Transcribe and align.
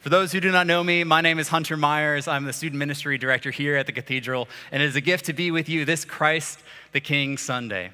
For 0.00 0.08
those 0.08 0.32
who 0.32 0.40
do 0.40 0.50
not 0.50 0.66
know 0.66 0.82
me, 0.82 1.04
my 1.04 1.20
name 1.20 1.38
is 1.38 1.46
Hunter 1.46 1.76
Myers. 1.76 2.26
I'm 2.26 2.46
the 2.46 2.52
student 2.52 2.80
ministry 2.80 3.16
director 3.16 3.52
here 3.52 3.76
at 3.76 3.86
the 3.86 3.92
cathedral, 3.92 4.48
and 4.72 4.82
it 4.82 4.86
is 4.86 4.96
a 4.96 5.00
gift 5.00 5.26
to 5.26 5.32
be 5.32 5.52
with 5.52 5.68
you 5.68 5.84
this 5.84 6.04
Christ 6.04 6.58
the 6.90 7.00
King 7.00 7.38
Sunday. 7.38 7.92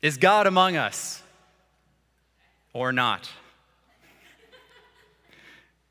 Is 0.00 0.16
God 0.16 0.46
among 0.46 0.76
us 0.76 1.22
or 2.72 2.90
not? 2.90 3.28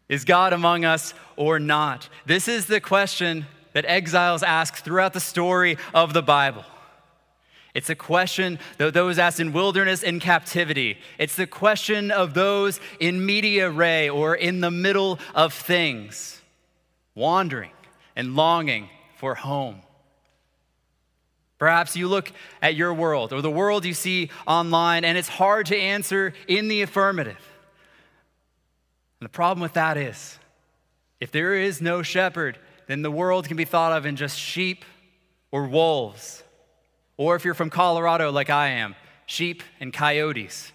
Is 0.09 0.25
God 0.25 0.53
among 0.53 0.85
us 0.85 1.13
or 1.35 1.59
not? 1.59 2.09
This 2.25 2.47
is 2.47 2.65
the 2.65 2.79
question 2.79 3.45
that 3.73 3.85
exiles 3.85 4.43
ask 4.43 4.75
throughout 4.75 5.13
the 5.13 5.19
story 5.19 5.77
of 5.93 6.13
the 6.13 6.21
Bible. 6.21 6.63
It's 7.73 7.89
a 7.91 7.95
question 7.95 8.57
that 8.77 8.93
those 8.93 9.19
asked 9.19 9.39
in 9.39 9.53
wilderness 9.53 10.03
and 10.03 10.19
captivity. 10.19 10.97
It's 11.19 11.35
the 11.35 11.45
question 11.45 12.09
of 12.09 12.33
those 12.33 12.79
in 12.99 13.23
media 13.23 13.69
res 13.69 14.09
or 14.09 14.33
in 14.33 14.61
the 14.61 14.71
middle 14.71 15.19
of 15.35 15.53
things, 15.53 16.41
wandering 17.13 17.71
and 18.15 18.35
longing 18.35 18.89
for 19.17 19.35
home. 19.35 19.81
Perhaps 21.59 21.95
you 21.95 22.07
look 22.07 22.31
at 22.61 22.75
your 22.75 22.93
world 22.93 23.33
or 23.33 23.41
the 23.41 23.51
world 23.51 23.85
you 23.85 23.93
see 23.93 24.29
online, 24.47 25.03
and 25.05 25.17
it's 25.17 25.27
hard 25.27 25.67
to 25.67 25.77
answer 25.77 26.33
in 26.47 26.67
the 26.67 26.81
affirmative. 26.81 27.37
And 29.19 29.25
the 29.25 29.31
problem 29.31 29.61
with 29.61 29.73
that 29.73 29.97
is, 29.97 30.37
if 31.19 31.31
there 31.31 31.55
is 31.55 31.81
no 31.81 32.03
shepherd, 32.03 32.59
then 32.87 33.01
the 33.01 33.11
world 33.11 33.47
can 33.47 33.57
be 33.57 33.65
thought 33.65 33.91
of 33.91 34.05
in 34.05 34.15
just 34.15 34.37
sheep 34.39 34.85
or 35.51 35.65
wolves. 35.65 36.43
Or 37.17 37.35
if 37.35 37.43
you're 37.43 37.53
from 37.53 37.69
Colorado, 37.69 38.31
like 38.31 38.49
I 38.49 38.69
am, 38.69 38.95
sheep 39.25 39.63
and 39.79 39.91
coyotes. 39.91 40.71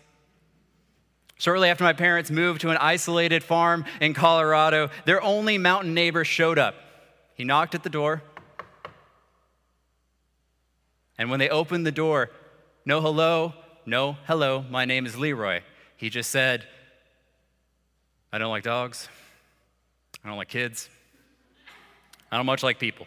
Shortly 1.39 1.69
after 1.69 1.84
my 1.84 1.93
parents 1.93 2.31
moved 2.31 2.61
to 2.61 2.71
an 2.71 2.77
isolated 2.77 3.43
farm 3.43 3.84
in 4.01 4.15
Colorado, 4.15 4.91
their 5.06 5.23
only 5.23 5.59
mountain 5.59 5.95
neighbor 5.95 6.25
showed 6.25 6.59
up. 6.59 6.75
He 7.34 7.45
knocked 7.45 7.75
at 7.75 7.83
the 7.83 7.91
door. 7.91 8.23
And 11.19 11.31
when 11.31 11.39
they 11.39 11.49
opened 11.49 11.87
the 11.87 11.93
door, 11.93 12.31
no 12.84 13.01
hello, 13.01 13.55
no 13.87 14.19
hello, 14.27 14.65
my 14.71 14.84
name 14.84 15.06
is 15.06 15.17
Leroy. 15.17 15.62
He 15.97 16.11
just 16.11 16.31
said, 16.31 16.67
I 18.33 18.38
don't 18.38 18.50
like 18.50 18.62
dogs. 18.62 19.08
I 20.25 20.28
don't 20.28 20.38
like 20.38 20.48
kids. 20.48 20.88
I 22.30 22.38
don't 22.38 22.47
much 22.47 22.62
like 22.62 22.78
people. 22.78 23.06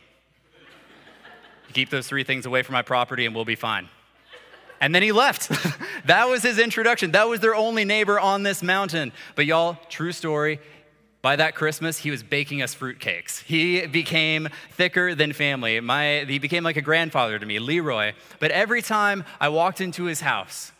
You 1.67 1.73
keep 1.73 1.89
those 1.89 2.07
three 2.07 2.23
things 2.23 2.45
away 2.45 2.61
from 2.61 2.73
my 2.73 2.83
property 2.83 3.25
and 3.25 3.33
we'll 3.33 3.45
be 3.45 3.55
fine. 3.55 3.89
And 4.79 4.93
then 4.93 5.01
he 5.01 5.11
left. 5.11 5.49
that 6.05 6.29
was 6.29 6.43
his 6.43 6.59
introduction. 6.59 7.11
That 7.11 7.27
was 7.27 7.39
their 7.39 7.55
only 7.55 7.85
neighbor 7.85 8.19
on 8.19 8.43
this 8.43 8.61
mountain. 8.61 9.11
But 9.33 9.47
y'all, 9.47 9.77
true 9.89 10.11
story, 10.11 10.59
by 11.23 11.37
that 11.37 11.55
Christmas, 11.55 11.97
he 11.97 12.11
was 12.11 12.21
baking 12.21 12.61
us 12.61 12.75
fruitcakes. 12.75 13.41
He 13.41 13.87
became 13.87 14.47
thicker 14.73 15.15
than 15.15 15.33
family. 15.33 15.79
My, 15.79 16.25
he 16.27 16.37
became 16.37 16.63
like 16.63 16.77
a 16.77 16.83
grandfather 16.83 17.39
to 17.39 17.45
me, 17.47 17.57
Leroy. 17.57 18.13
But 18.39 18.51
every 18.51 18.83
time 18.83 19.23
I 19.39 19.49
walked 19.49 19.81
into 19.81 20.03
his 20.03 20.21
house, 20.21 20.71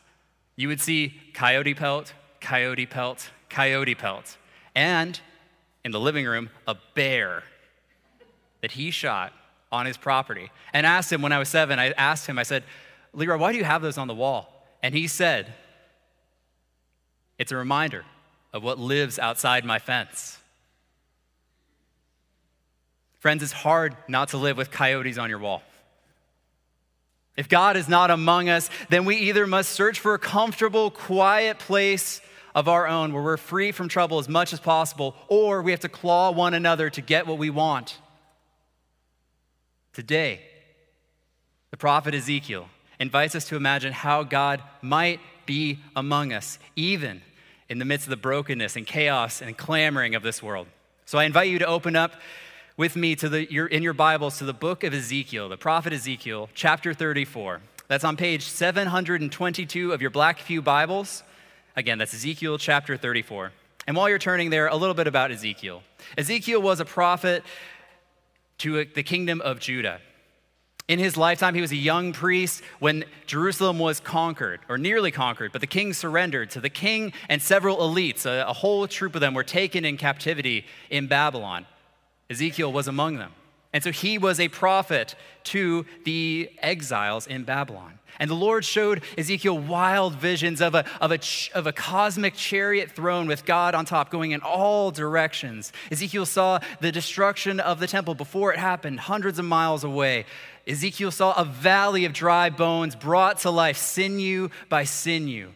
you 0.56 0.68
would 0.68 0.82
see 0.82 1.20
coyote 1.34 1.74
pelt, 1.74 2.14
coyote 2.42 2.86
pelt, 2.86 3.32
coyote 3.56 3.96
pelt, 3.96 4.38
and 4.76 5.18
in 5.86 5.92
the 5.92 6.00
living 6.00 6.26
room, 6.26 6.50
a 6.68 6.76
bear 6.94 7.44
that 8.62 8.72
he 8.72 8.92
shot 8.92 9.32
on 9.72 9.86
his 9.86 9.96
property. 9.96 10.52
And 10.74 10.86
asked 10.86 11.12
him 11.12 11.22
when 11.22 11.32
I 11.32 11.40
was 11.40 11.48
seven, 11.48 11.80
I 11.80 11.92
asked 11.92 12.28
him, 12.28 12.38
I 12.38 12.44
said, 12.44 12.64
Leroy, 13.14 13.38
why 13.38 13.54
do 13.54 13.58
you 13.58 13.64
have 13.64 13.82
those 13.82 13.98
on 13.98 14.08
the 14.08 14.14
wall? 14.14 14.68
And 14.84 14.94
he 14.94 15.08
said, 15.08 15.54
It's 17.38 17.54
a 17.54 17.56
reminder 17.56 18.04
of 18.52 18.62
what 18.62 18.78
lives 18.78 19.20
outside 19.20 19.64
my 19.64 19.80
fence. 19.80 20.38
Friends, 23.20 23.42
it's 23.42 23.54
hard 23.54 23.96
not 24.10 24.30
to 24.30 24.38
live 24.38 24.58
with 24.58 24.70
coyotes 24.70 25.18
on 25.18 25.30
your 25.30 25.40
wall. 25.40 25.64
If 27.38 27.48
God 27.48 27.78
is 27.78 27.88
not 27.88 28.12
among 28.12 28.50
us, 28.50 28.70
then 28.90 29.06
we 29.06 29.16
either 29.16 29.48
must 29.48 29.72
search 29.72 30.00
for 30.00 30.14
a 30.14 30.20
comfortable, 30.20 30.92
quiet 30.92 31.58
place 31.60 32.22
of 32.56 32.70
our 32.70 32.88
own 32.88 33.14
where 33.14 33.22
we're 33.22 33.38
free 33.38 33.72
from 33.74 33.90
trouble 33.90 34.18
as 34.18 34.30
much 34.30 34.54
as 34.54 34.60
possible, 34.62 35.14
or 35.28 35.62
we 35.62 35.72
have 35.72 35.82
to 35.82 35.90
claw 35.90 36.32
one 36.32 36.54
another 36.54 36.90
to 36.90 37.02
get 37.02 37.28
what 37.28 37.38
we 37.38 37.50
want. 37.50 38.00
Today, 39.92 40.40
the 41.72 41.78
prophet 41.78 42.16
Ezekiel 42.16 42.70
invites 43.00 43.36
us 43.36 43.46
to 43.50 43.58
imagine 43.58 43.92
how 43.92 44.24
God 44.24 44.64
might 44.82 45.20
be 45.46 45.80
among 45.96 46.32
us, 46.32 46.58
even 46.78 47.22
in 47.68 47.78
the 47.80 47.86
midst 47.86 48.06
of 48.06 48.12
the 48.12 48.18
brokenness 48.18 48.78
and 48.78 48.88
chaos 48.88 49.42
and 49.42 49.58
clamoring 49.58 50.16
of 50.16 50.24
this 50.24 50.42
world. 50.42 50.68
So 51.06 51.18
I 51.18 51.26
invite 51.26 51.50
you 51.50 51.60
to 51.60 51.68
open 51.68 51.96
up 51.96 52.14
with 52.78 52.96
me 52.96 53.16
to 53.18 53.30
the, 53.30 53.52
your, 53.52 53.68
in 53.68 53.84
your 53.84 53.94
Bibles 53.94 54.38
to 54.38 54.46
the 54.46 54.54
book 54.54 54.84
of 54.84 54.94
Ezekiel, 54.94 55.50
the 55.50 55.58
prophet 55.58 55.92
Ezekiel, 55.92 56.50
chapter 56.54 56.94
34. 56.94 57.62
That's 57.88 58.04
on 58.04 58.18
page 58.18 58.44
722 58.44 59.94
of 59.94 60.02
your 60.02 60.10
Black 60.10 60.40
Pew 60.46 60.62
Bibles. 60.62 61.24
Again, 61.78 61.98
that's 61.98 62.14
Ezekiel 62.14 62.58
chapter 62.58 62.96
34. 62.96 63.52
And 63.86 63.98
while 63.98 64.08
you're 64.08 64.18
turning 64.18 64.50
there, 64.50 64.68
a 64.68 64.76
little 64.76 64.96
bit 64.96 65.08
about 65.08 65.32
Ezekiel. 65.32 65.84
Ezekiel 66.18 66.62
was 66.62 66.80
a 66.80 66.86
prophet 66.86 67.44
to 68.60 68.86
the 68.86 69.04
kingdom 69.04 69.42
of 69.42 69.60
Judah. 69.60 70.00
In 70.88 71.00
his 71.00 71.18
lifetime, 71.18 71.54
he 71.54 71.62
was 71.62 71.72
a 71.72 71.76
young 71.78 72.14
priest 72.14 72.62
when 72.80 73.04
Jerusalem 73.26 73.80
was 73.80 74.00
conquered, 74.00 74.62
or 74.70 74.78
nearly 74.78 75.12
conquered, 75.12 75.52
but 75.52 75.60
the 75.60 75.68
king 75.68 75.94
surrendered. 75.94 76.52
So 76.52 76.62
the 76.62 76.70
king 76.70 77.12
and 77.28 77.42
several 77.42 77.78
elites, 77.78 78.26
a, 78.26 78.48
a 78.48 78.54
whole 78.54 78.88
troop 78.88 79.16
of 79.16 79.22
them, 79.22 79.34
were 79.34 79.44
taken 79.44 79.84
in 79.84 79.98
captivity 79.98 80.66
in 80.90 81.08
Babylon. 81.08 81.66
Ezekiel 82.30 82.72
was 82.72 82.88
among 82.88 83.18
them. 83.18 83.34
And 83.74 83.84
so 83.84 83.92
he 83.92 84.18
was 84.18 84.40
a 84.40 84.48
prophet 84.48 85.16
to 85.46 85.86
the 86.06 86.50
exiles 86.60 87.28
in 87.28 87.44
Babylon. 87.44 88.00
And 88.20 88.30
the 88.30 88.36
Lord 88.36 88.64
showed 88.64 89.04
Ezekiel 89.18 89.58
wild 89.58 90.16
visions 90.16 90.62
of 90.62 90.76
a, 90.76 90.86
of, 91.02 91.12
a, 91.12 91.20
of 91.54 91.68
a 91.68 91.74
cosmic 91.74 92.34
chariot 92.36 92.92
throne 92.92 93.28
with 93.28 93.46
God 93.46 93.76
on 93.76 93.86
top 93.86 94.10
going 94.10 94.32
in 94.32 94.42
all 94.42 94.92
directions. 94.92 95.74
Ezekiel 95.92 96.26
saw 96.26 96.60
the 96.80 96.92
destruction 96.92 97.60
of 97.60 97.80
the 97.80 97.88
temple 97.88 98.16
before 98.16 98.54
it 98.54 98.60
happened, 98.60 99.00
hundreds 99.00 99.40
of 99.40 99.46
miles 99.46 99.84
away. 99.84 100.26
Ezekiel 100.68 101.12
saw 101.12 101.40
a 101.40 101.46
valley 101.46 102.06
of 102.06 102.14
dry 102.14 102.50
bones 102.50 102.96
brought 102.96 103.40
to 103.40 103.52
life, 103.52 103.78
sinew 103.78 104.50
by 104.70 104.84
sinew. 104.84 105.52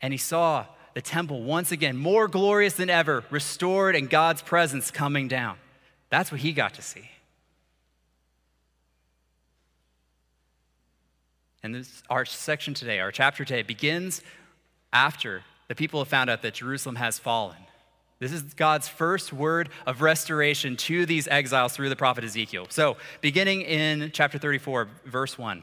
And 0.00 0.12
he 0.12 0.18
saw 0.18 0.66
the 0.94 1.02
temple 1.02 1.42
once 1.42 1.72
again, 1.72 1.96
more 1.96 2.28
glorious 2.28 2.74
than 2.74 2.90
ever, 2.90 3.24
restored 3.30 3.94
and 3.94 4.10
God's 4.10 4.42
presence 4.42 4.90
coming 4.90 5.28
down. 5.28 5.56
That's 6.10 6.32
what 6.32 6.40
he 6.40 6.52
got 6.52 6.74
to 6.74 6.82
see. 6.82 7.08
And 11.62 11.74
this, 11.74 12.02
our 12.08 12.24
section 12.24 12.74
today, 12.74 13.00
our 13.00 13.10
chapter 13.10 13.44
today, 13.44 13.62
begins 13.62 14.22
after 14.92 15.42
the 15.68 15.74
people 15.74 16.00
have 16.00 16.08
found 16.08 16.30
out 16.30 16.42
that 16.42 16.54
Jerusalem 16.54 16.96
has 16.96 17.18
fallen. 17.18 17.56
This 18.20 18.32
is 18.32 18.42
God's 18.54 18.88
first 18.88 19.32
word 19.32 19.68
of 19.86 20.02
restoration 20.02 20.76
to 20.76 21.06
these 21.06 21.28
exiles 21.28 21.74
through 21.74 21.88
the 21.88 21.96
prophet 21.96 22.24
Ezekiel. 22.24 22.66
So, 22.68 22.96
beginning 23.20 23.62
in 23.62 24.10
chapter 24.12 24.38
34, 24.38 24.88
verse 25.04 25.38
1. 25.38 25.62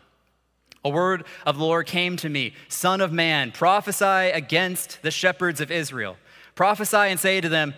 A 0.85 0.89
word 0.89 1.25
of 1.45 1.57
the 1.57 1.63
Lord 1.63 1.87
came 1.87 2.15
to 2.17 2.29
me 2.29 2.53
Son 2.69 3.01
of 3.01 3.11
man, 3.11 3.51
prophesy 3.51 4.31
against 4.31 5.01
the 5.01 5.11
shepherds 5.11 5.59
of 5.59 5.71
Israel. 5.71 6.17
Prophesy 6.53 6.97
and 6.97 7.19
say 7.19 7.41
to 7.41 7.49
them, 7.49 7.73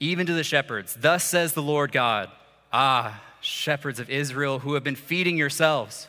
even 0.00 0.26
to 0.26 0.34
the 0.34 0.44
shepherds, 0.44 0.96
Thus 1.00 1.24
says 1.24 1.54
the 1.54 1.62
Lord 1.62 1.92
God, 1.92 2.30
Ah, 2.72 3.22
shepherds 3.40 4.00
of 4.00 4.10
Israel 4.10 4.58
who 4.58 4.74
have 4.74 4.84
been 4.84 4.96
feeding 4.96 5.36
yourselves. 5.36 6.08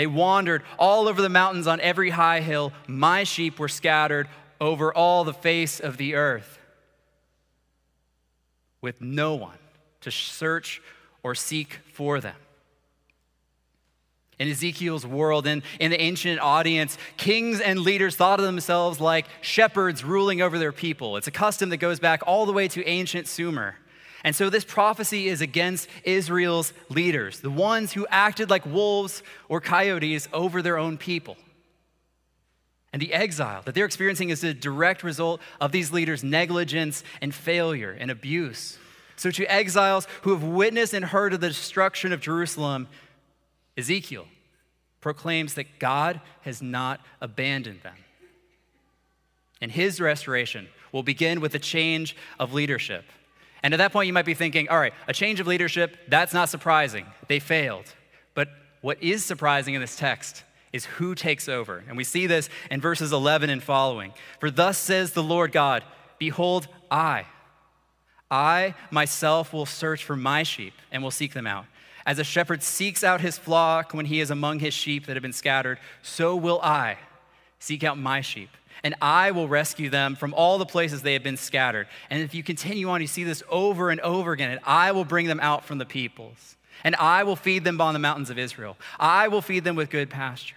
They 0.00 0.06
wandered 0.06 0.62
all 0.78 1.08
over 1.08 1.20
the 1.20 1.28
mountains 1.28 1.66
on 1.66 1.78
every 1.78 2.08
high 2.08 2.40
hill. 2.40 2.72
My 2.86 3.22
sheep 3.22 3.58
were 3.58 3.68
scattered 3.68 4.28
over 4.58 4.94
all 4.94 5.24
the 5.24 5.34
face 5.34 5.78
of 5.78 5.98
the 5.98 6.14
earth 6.14 6.58
with 8.80 9.02
no 9.02 9.34
one 9.34 9.58
to 10.00 10.10
search 10.10 10.80
or 11.22 11.34
seek 11.34 11.80
for 11.92 12.18
them. 12.18 12.36
In 14.38 14.48
Ezekiel's 14.48 15.04
world, 15.04 15.46
in, 15.46 15.62
in 15.78 15.90
the 15.90 16.00
ancient 16.00 16.40
audience, 16.40 16.96
kings 17.18 17.60
and 17.60 17.80
leaders 17.80 18.16
thought 18.16 18.40
of 18.40 18.46
themselves 18.46 19.02
like 19.02 19.26
shepherds 19.42 20.02
ruling 20.02 20.40
over 20.40 20.58
their 20.58 20.72
people. 20.72 21.18
It's 21.18 21.26
a 21.26 21.30
custom 21.30 21.68
that 21.68 21.76
goes 21.76 22.00
back 22.00 22.22
all 22.26 22.46
the 22.46 22.54
way 22.54 22.68
to 22.68 22.82
ancient 22.86 23.28
Sumer. 23.28 23.76
And 24.22 24.36
so 24.36 24.50
this 24.50 24.64
prophecy 24.64 25.28
is 25.28 25.40
against 25.40 25.88
Israel's 26.04 26.72
leaders, 26.88 27.40
the 27.40 27.50
ones 27.50 27.92
who 27.92 28.06
acted 28.10 28.50
like 28.50 28.66
wolves 28.66 29.22
or 29.48 29.60
coyotes 29.60 30.28
over 30.32 30.60
their 30.62 30.78
own 30.78 30.98
people. 30.98 31.36
And 32.92 33.00
the 33.00 33.14
exile 33.14 33.62
that 33.64 33.74
they're 33.74 33.86
experiencing 33.86 34.30
is 34.30 34.42
a 34.44 34.52
direct 34.52 35.02
result 35.02 35.40
of 35.60 35.72
these 35.72 35.92
leaders' 35.92 36.24
negligence 36.24 37.04
and 37.20 37.34
failure 37.34 37.96
and 37.98 38.10
abuse. 38.10 38.78
So, 39.16 39.30
to 39.30 39.44
exiles 39.44 40.08
who 40.22 40.30
have 40.30 40.42
witnessed 40.42 40.94
and 40.94 41.04
heard 41.04 41.32
of 41.32 41.40
the 41.40 41.48
destruction 41.48 42.12
of 42.12 42.20
Jerusalem, 42.20 42.88
Ezekiel 43.76 44.26
proclaims 45.00 45.54
that 45.54 45.78
God 45.78 46.20
has 46.42 46.60
not 46.60 47.00
abandoned 47.20 47.82
them. 47.82 47.96
And 49.60 49.70
his 49.70 50.00
restoration 50.00 50.68
will 50.92 51.02
begin 51.02 51.40
with 51.40 51.54
a 51.54 51.58
change 51.58 52.16
of 52.38 52.52
leadership. 52.52 53.04
And 53.62 53.74
at 53.74 53.78
that 53.78 53.92
point, 53.92 54.06
you 54.06 54.12
might 54.12 54.24
be 54.24 54.34
thinking, 54.34 54.68
all 54.68 54.78
right, 54.78 54.94
a 55.06 55.12
change 55.12 55.40
of 55.40 55.46
leadership, 55.46 55.96
that's 56.08 56.32
not 56.32 56.48
surprising. 56.48 57.06
They 57.28 57.40
failed. 57.40 57.92
But 58.34 58.48
what 58.80 59.02
is 59.02 59.24
surprising 59.24 59.74
in 59.74 59.80
this 59.80 59.96
text 59.96 60.44
is 60.72 60.84
who 60.84 61.14
takes 61.14 61.48
over. 61.48 61.82
And 61.88 61.96
we 61.96 62.04
see 62.04 62.26
this 62.26 62.48
in 62.70 62.80
verses 62.80 63.12
11 63.12 63.50
and 63.50 63.62
following. 63.62 64.12
For 64.38 64.50
thus 64.50 64.78
says 64.78 65.12
the 65.12 65.22
Lord 65.22 65.52
God 65.52 65.84
Behold, 66.18 66.68
I, 66.90 67.24
I 68.30 68.74
myself 68.90 69.52
will 69.54 69.66
search 69.66 70.04
for 70.04 70.16
my 70.16 70.42
sheep 70.42 70.74
and 70.92 71.02
will 71.02 71.10
seek 71.10 71.32
them 71.32 71.46
out. 71.46 71.64
As 72.04 72.18
a 72.18 72.24
shepherd 72.24 72.62
seeks 72.62 73.02
out 73.02 73.20
his 73.20 73.38
flock 73.38 73.94
when 73.94 74.06
he 74.06 74.20
is 74.20 74.30
among 74.30 74.58
his 74.58 74.74
sheep 74.74 75.06
that 75.06 75.16
have 75.16 75.22
been 75.22 75.32
scattered, 75.32 75.78
so 76.02 76.36
will 76.36 76.60
I 76.60 76.98
seek 77.58 77.84
out 77.84 77.98
my 77.98 78.20
sheep. 78.20 78.50
And 78.82 78.94
I 79.02 79.30
will 79.32 79.48
rescue 79.48 79.90
them 79.90 80.16
from 80.16 80.32
all 80.34 80.58
the 80.58 80.66
places 80.66 81.02
they 81.02 81.12
have 81.12 81.22
been 81.22 81.36
scattered. 81.36 81.86
And 82.08 82.22
if 82.22 82.34
you 82.34 82.42
continue 82.42 82.88
on, 82.88 83.00
you 83.00 83.06
see 83.06 83.24
this 83.24 83.42
over 83.48 83.90
and 83.90 84.00
over 84.00 84.32
again. 84.32 84.50
And 84.50 84.60
I 84.64 84.92
will 84.92 85.04
bring 85.04 85.26
them 85.26 85.40
out 85.40 85.64
from 85.64 85.78
the 85.78 85.84
peoples. 85.84 86.56
And 86.82 86.96
I 86.96 87.24
will 87.24 87.36
feed 87.36 87.64
them 87.64 87.80
on 87.80 87.92
the 87.92 87.98
mountains 87.98 88.30
of 88.30 88.38
Israel. 88.38 88.76
I 88.98 89.28
will 89.28 89.42
feed 89.42 89.64
them 89.64 89.76
with 89.76 89.90
good 89.90 90.08
pasture. 90.08 90.56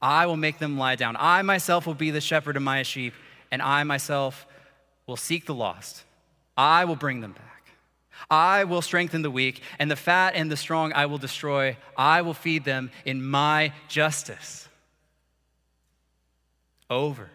I 0.00 0.26
will 0.26 0.36
make 0.36 0.58
them 0.58 0.78
lie 0.78 0.96
down. 0.96 1.16
I 1.18 1.42
myself 1.42 1.86
will 1.86 1.94
be 1.94 2.10
the 2.10 2.20
shepherd 2.20 2.56
of 2.56 2.62
my 2.62 2.82
sheep, 2.82 3.14
and 3.50 3.60
I 3.60 3.82
myself 3.82 4.46
will 5.06 5.16
seek 5.16 5.46
the 5.46 5.54
lost. 5.54 6.04
I 6.56 6.84
will 6.84 6.96
bring 6.96 7.20
them 7.20 7.32
back. 7.32 7.44
I 8.30 8.64
will 8.64 8.82
strengthen 8.82 9.22
the 9.22 9.30
weak, 9.30 9.62
and 9.78 9.90
the 9.90 9.96
fat 9.96 10.34
and 10.34 10.50
the 10.50 10.56
strong 10.56 10.92
I 10.92 11.06
will 11.06 11.18
destroy. 11.18 11.76
I 11.96 12.22
will 12.22 12.34
feed 12.34 12.64
them 12.64 12.90
in 13.04 13.24
my 13.24 13.72
justice. 13.88 14.67
Over 16.90 17.30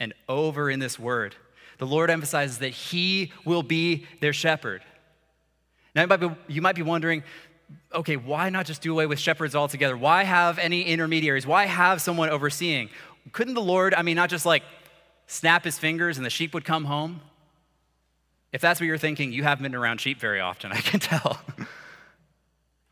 and 0.00 0.14
over 0.28 0.70
in 0.70 0.80
this 0.80 0.98
word, 0.98 1.34
the 1.78 1.86
Lord 1.86 2.10
emphasizes 2.10 2.58
that 2.58 2.70
He 2.70 3.32
will 3.44 3.62
be 3.62 4.06
their 4.20 4.32
shepherd. 4.32 4.82
Now, 5.94 6.02
you 6.02 6.08
might 6.08 6.20
be, 6.20 6.30
you 6.48 6.62
might 6.62 6.76
be 6.76 6.82
wondering, 6.82 7.22
okay, 7.92 8.16
why 8.16 8.50
not 8.50 8.66
just 8.66 8.82
do 8.82 8.92
away 8.92 9.06
with 9.06 9.18
shepherds 9.18 9.54
altogether? 9.54 9.96
Why 9.96 10.24
have 10.24 10.58
any 10.58 10.82
intermediaries? 10.82 11.46
Why 11.46 11.66
have 11.66 12.00
someone 12.00 12.30
overseeing? 12.30 12.90
Couldn't 13.32 13.54
the 13.54 13.62
Lord, 13.62 13.94
I 13.94 14.02
mean, 14.02 14.16
not 14.16 14.30
just 14.30 14.46
like 14.46 14.62
snap 15.26 15.64
his 15.64 15.78
fingers 15.78 16.16
and 16.16 16.26
the 16.26 16.30
sheep 16.30 16.54
would 16.54 16.64
come 16.64 16.84
home? 16.84 17.20
If 18.52 18.60
that's 18.60 18.80
what 18.80 18.86
you're 18.86 18.98
thinking, 18.98 19.32
you 19.32 19.42
haven't 19.42 19.62
been 19.62 19.74
around 19.74 20.00
sheep 20.00 20.18
very 20.18 20.40
often, 20.40 20.72
I 20.72 20.80
can 20.80 21.00
tell. 21.00 21.40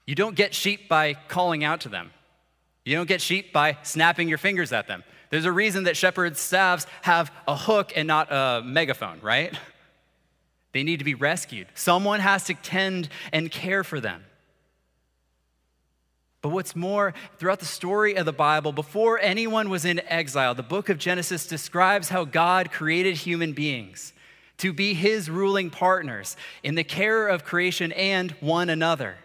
you 0.07 0.15
don't 0.15 0.37
get 0.37 0.55
sheep 0.55 0.89
by 0.89 1.15
calling 1.15 1.65
out 1.65 1.81
to 1.83 1.89
them, 1.89 2.11
you 2.85 2.97
don't 2.97 3.09
get 3.09 3.21
sheep 3.21 3.53
by 3.53 3.79
snapping 3.83 4.29
your 4.29 4.39
fingers 4.39 4.73
at 4.73 4.87
them. 4.87 5.03
There's 5.31 5.45
a 5.45 5.53
reason 5.53 5.85
that 5.85 5.97
shepherds' 5.97 6.41
staffs 6.41 6.87
have 7.03 7.33
a 7.49 7.57
hook 7.57 7.93
and 7.97 8.07
not 8.07 8.31
a 8.31 8.63
megaphone, 8.65 9.21
right? 9.21 9.57
They 10.73 10.83
need 10.83 10.99
to 10.99 11.05
be 11.05 11.15
rescued. 11.15 11.69
Someone 11.75 12.21
has 12.21 12.45
to 12.45 12.55
tend 12.55 13.09
and 13.33 13.51
care 13.51 13.83
for 13.83 14.01
them. 14.01 14.25
But 16.43 16.51
what's 16.51 16.77
more, 16.77 17.13
throughout 17.39 17.59
the 17.59 17.67
story 17.67 18.15
of 18.15 18.25
the 18.25 18.33
Bible, 18.33 18.71
before 18.71 19.19
anyone 19.19 19.69
was 19.69 19.85
in 19.85 20.01
exile, 20.07 20.55
the 20.55 20.63
book 20.63 20.89
of 20.89 20.99
Genesis 20.99 21.47
describes 21.47 22.09
how 22.09 22.25
God 22.25 22.71
created 22.71 23.17
human 23.17 23.53
beings 23.53 24.13
to 24.59 24.73
be 24.73 24.95
his 24.95 25.29
ruling 25.29 25.71
partners 25.71 26.37
in 26.63 26.77
the 26.77 26.85
care 26.85 27.27
of 27.27 27.45
creation 27.45 27.91
and 27.93 28.31
one 28.41 28.71
another. 28.71 29.17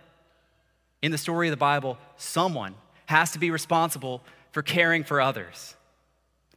In 1.01 1.11
the 1.11 1.17
story 1.17 1.47
of 1.47 1.51
the 1.51 1.57
Bible, 1.57 1.97
someone 2.17 2.75
has 3.05 3.31
to 3.31 3.39
be 3.39 3.51
responsible 3.51 4.23
for 4.51 4.61
caring 4.61 5.03
for 5.03 5.21
others. 5.21 5.75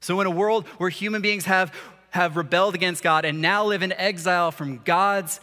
So, 0.04 0.20
in 0.20 0.26
a 0.26 0.30
world 0.30 0.66
where 0.76 0.90
human 0.90 1.22
beings 1.22 1.46
have, 1.46 1.72
have 2.10 2.36
rebelled 2.36 2.74
against 2.74 3.02
God 3.02 3.24
and 3.24 3.40
now 3.40 3.64
live 3.64 3.82
in 3.82 3.90
exile 3.90 4.50
from 4.50 4.82
God's 4.84 5.40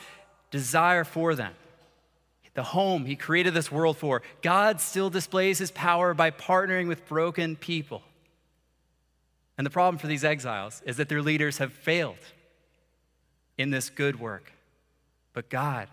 desire 0.52 1.04
for 1.04 1.34
them, 1.34 1.54
the 2.54 2.62
home 2.62 3.06
he 3.06 3.16
created 3.16 3.56
this 3.56 3.72
world 3.72 3.98
for, 3.98 4.22
God 4.44 4.80
still 4.80 5.10
displays 5.10 5.58
his 5.58 5.72
power 5.72 6.14
by 6.14 6.30
partnering 6.30 6.88
with 6.88 7.08
broken 7.08 7.56
people. 7.56 8.04
And 9.58 9.66
the 9.66 9.72
problem 9.72 9.98
for 9.98 10.06
these 10.06 10.24
exiles 10.24 10.84
is 10.86 10.98
that 10.98 11.10
their 11.10 11.24
leaders 11.24 11.58
have 11.58 11.74
failed 11.74 12.22
in 13.58 13.72
this 13.72 13.90
good 13.90 14.20
work. 14.20 14.52
But 15.34 15.50
God 15.50 15.88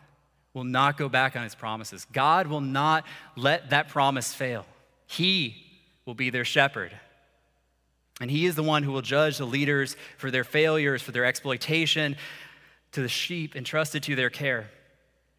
will 0.53 0.65
not 0.65 0.99
go 0.99 1.09
back 1.09 1.37
on 1.37 1.43
his 1.43 1.55
promises. 1.55 2.07
God 2.13 2.49
will 2.49 2.61
not 2.61 3.07
let 3.35 3.71
that 3.71 3.89
promise 3.89 4.35
fail. 4.35 4.67
He 5.07 5.57
will 6.05 6.13
be 6.13 6.29
their 6.29 6.45
shepherd. 6.45 6.93
And 8.21 8.31
he 8.31 8.47
is 8.47 8.55
the 8.55 8.63
one 8.63 8.83
who 8.83 8.93
will 8.93 9.03
judge 9.03 9.39
the 9.39 9.47
leaders 9.47 9.97
for 10.17 10.31
their 10.31 10.45
failures, 10.45 11.03
for 11.03 11.13
their 11.13 11.25
exploitation, 11.25 12.17
to 12.93 13.03
the 13.03 13.09
sheep 13.09 13.55
entrusted 13.55 14.03
to 14.05 14.17
their 14.17 14.31
care. 14.31 14.71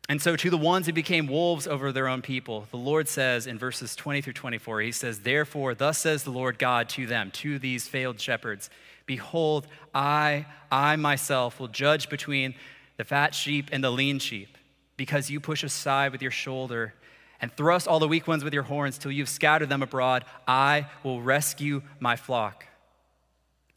And 0.07 0.19
so, 0.19 0.35
to 0.35 0.49
the 0.49 0.57
ones 0.57 0.87
who 0.87 0.93
became 0.93 1.27
wolves 1.27 1.67
over 1.67 1.91
their 1.91 2.07
own 2.07 2.23
people, 2.23 2.67
the 2.71 2.77
Lord 2.77 3.07
says 3.07 3.45
in 3.45 3.59
verses 3.59 3.95
20 3.95 4.21
through 4.21 4.33
24, 4.33 4.81
He 4.81 4.91
says, 4.91 5.19
Therefore, 5.19 5.75
thus 5.75 5.99
says 5.99 6.23
the 6.23 6.31
Lord 6.31 6.57
God 6.57 6.89
to 6.89 7.05
them, 7.05 7.29
to 7.31 7.59
these 7.59 7.87
failed 7.87 8.19
shepherds, 8.19 8.71
Behold, 9.05 9.67
I, 9.93 10.47
I 10.71 10.95
myself 10.95 11.59
will 11.59 11.67
judge 11.67 12.09
between 12.09 12.55
the 12.97 13.03
fat 13.03 13.35
sheep 13.35 13.69
and 13.71 13.83
the 13.83 13.91
lean 13.91 14.19
sheep, 14.19 14.57
because 14.97 15.29
you 15.29 15.39
push 15.39 15.63
aside 15.63 16.11
with 16.11 16.21
your 16.23 16.31
shoulder 16.31 16.95
and 17.41 17.51
thrust 17.51 17.87
all 17.87 17.99
the 17.99 18.07
weak 18.07 18.27
ones 18.27 18.43
with 18.43 18.53
your 18.53 18.63
horns 18.63 18.97
till 18.97 19.11
you've 19.11 19.29
scattered 19.29 19.69
them 19.69 19.83
abroad. 19.83 20.25
I 20.47 20.87
will 21.03 21.21
rescue 21.21 21.81
my 21.99 22.15
flock, 22.15 22.65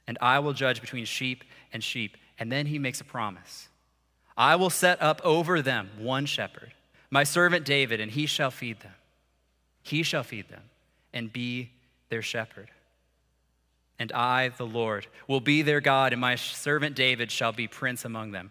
and 0.07 0.19
I 0.21 0.39
will 0.39 0.53
judge 0.53 0.81
between 0.81 1.05
sheep 1.05 1.45
and 1.73 1.83
sheep. 1.83 2.17
And 2.39 2.51
then 2.51 2.67
He 2.67 2.79
makes 2.79 3.01
a 3.01 3.05
promise. 3.05 3.69
I 4.37 4.57
will 4.57 4.71
set 4.71 5.01
up 5.03 5.21
over 5.25 5.61
them 5.61 5.91
one 5.99 6.27
shepherd, 6.27 6.73
my 7.11 7.25
servant 7.25 7.65
David, 7.65 8.01
and 8.01 8.11
he 8.11 8.27
shall 8.27 8.51
feed 8.51 8.81
them. 8.81 8.95
He 9.83 10.03
shall 10.03 10.23
feed 10.23 10.49
them 10.49 10.63
and 11.13 11.33
be 11.33 11.71
their 12.09 12.23
shepherd. 12.23 12.71
And 13.99 14.11
I, 14.13 14.49
the 14.49 14.67
Lord, 14.67 15.07
will 15.29 15.41
be 15.41 15.63
their 15.63 15.81
God, 15.81 16.13
and 16.13 16.21
my 16.21 16.35
servant 16.35 16.97
David 16.97 17.31
shall 17.31 17.53
be 17.53 17.69
prince 17.69 18.05
among 18.05 18.33
them. 18.33 18.51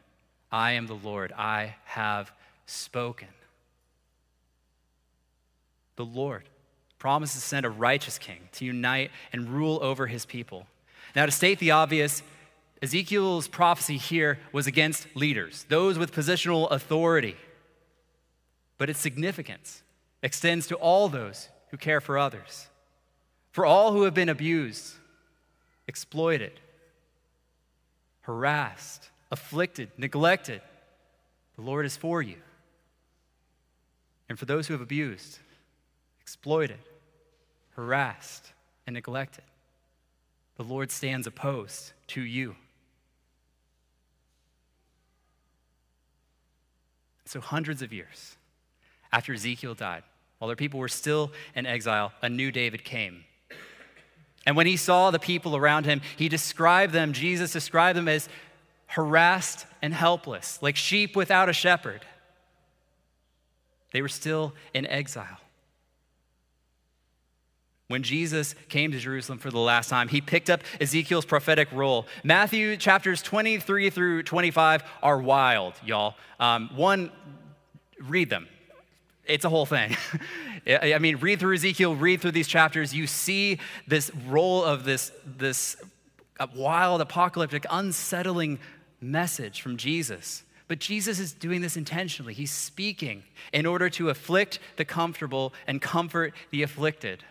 I 0.52 0.74
am 0.74 0.88
the 0.88 0.94
Lord, 0.94 1.32
I 1.32 1.76
have 1.86 2.32
spoken. 2.66 3.28
The 5.96 6.06
Lord 6.06 6.44
promises 7.00 7.42
to 7.42 7.48
send 7.48 7.66
a 7.66 7.70
righteous 7.70 8.18
king 8.20 8.48
to 8.54 8.66
unite 8.66 9.12
and 9.34 9.50
rule 9.50 9.80
over 9.82 10.08
his 10.08 10.26
people. 10.26 10.68
Now, 11.16 11.26
to 11.26 11.32
state 11.32 11.60
the 11.60 11.72
obvious, 11.72 12.24
Ezekiel's 12.82 13.48
prophecy 13.48 13.98
here 13.98 14.40
was 14.52 14.66
against 14.66 15.08
leaders, 15.16 15.66
those 15.70 15.98
with 15.98 16.14
positional 16.14 16.70
authority. 16.72 17.36
But 18.78 18.90
its 18.90 19.00
significance 19.00 19.84
extends 20.24 20.68
to 20.68 20.76
all 20.76 21.10
those 21.10 21.50
who 21.70 21.78
care 21.78 22.02
for 22.02 22.18
others, 22.18 22.68
for 23.52 23.66
all 23.66 23.92
who 23.92 24.04
have 24.04 24.14
been 24.14 24.30
abused, 24.30 24.96
exploited, 25.88 26.60
harassed, 28.22 29.10
afflicted, 29.32 29.92
neglected. 29.98 30.62
the 31.56 31.62
Lord 31.62 31.86
is 31.86 31.98
for 31.98 32.22
you. 32.22 32.38
And 34.28 34.40
for 34.40 34.46
those 34.46 34.68
who 34.68 34.74
have 34.74 34.82
abused, 34.82 35.40
exploited, 36.22 36.80
harassed, 37.76 38.54
and 38.88 38.94
neglected, 38.94 39.44
the 40.58 40.64
Lord 40.64 40.92
stands 40.92 41.28
opposed 41.28 41.94
to 42.08 42.22
you. 42.22 42.56
So, 47.26 47.40
hundreds 47.40 47.82
of 47.82 47.94
years 47.94 48.36
after 49.14 49.34
Ezekiel 49.34 49.74
died, 49.74 50.04
while 50.38 50.48
their 50.48 50.56
people 50.56 50.80
were 50.80 50.90
still 50.90 51.32
in 51.56 51.66
exile, 51.66 52.12
a 52.22 52.30
new 52.30 52.52
David 52.52 52.84
came. 52.84 53.24
And 54.46 54.58
when 54.58 54.68
he 54.68 54.76
saw 54.76 55.12
the 55.12 55.20
people 55.20 55.56
around 55.56 55.86
him, 55.86 56.02
he 56.18 56.28
described 56.28 56.94
them, 56.94 57.14
Jesus 57.14 57.54
described 57.54 57.98
them 57.98 58.08
as 58.08 58.28
harassed 58.88 59.66
and 59.82 59.94
helpless, 59.94 60.60
like 60.62 60.76
sheep 60.76 61.16
without 61.16 61.48
a 61.48 61.54
shepherd. 61.54 62.06
They 63.92 64.02
were 64.02 64.10
still 64.10 64.54
in 64.74 64.86
exile. 64.86 65.38
When 67.92 68.04
Jesus 68.04 68.56
came 68.70 68.92
to 68.94 69.00
Jerusalem 69.00 69.38
for 69.38 69.52
the 69.52 69.60
last 69.60 69.90
time, 69.90 70.08
he 70.08 70.22
picked 70.22 70.50
up 70.50 70.62
Ezekiel's 70.80 71.26
prophetic 71.26 71.72
role. 71.72 72.08
Matthew 72.24 72.78
chapters 72.78 73.22
23 73.22 73.90
through 73.90 74.24
25 74.24 74.84
are 75.04 75.20
wild, 75.20 75.74
y'all. 75.86 76.16
Um, 76.40 76.70
one, 76.74 77.12
read 78.00 78.30
them. 78.30 78.48
It's 79.26 79.46
a 79.46 79.50
whole 79.50 79.66
thing. 79.66 79.96
I 80.68 80.98
mean, 81.00 81.18
read 81.18 81.40
through 81.40 81.56
Ezekiel, 81.56 81.96
read 81.96 82.22
through 82.22 82.32
these 82.32 82.48
chapters. 82.48 82.94
You 82.94 83.08
see 83.08 83.60
this 83.88 84.10
role 84.28 84.64
of 84.64 84.84
this, 84.84 85.12
this 85.26 85.76
wild, 86.56 87.02
apocalyptic, 87.02 87.66
unsettling 87.70 88.60
message 89.00 89.62
from 89.62 89.78
Jesus. 89.78 90.44
But 90.68 90.80
Jesus 90.80 91.20
is 91.20 91.34
doing 91.34 91.60
this 91.60 91.76
intentionally. 91.76 92.34
He's 92.34 92.52
speaking 92.52 93.24
in 93.52 93.66
order 93.66 93.90
to 93.90 94.10
afflict 94.10 94.60
the 94.78 94.86
comfortable 94.86 95.54
and 95.68 95.82
comfort 95.82 96.34
the 96.50 96.64
afflicted. 96.64 97.24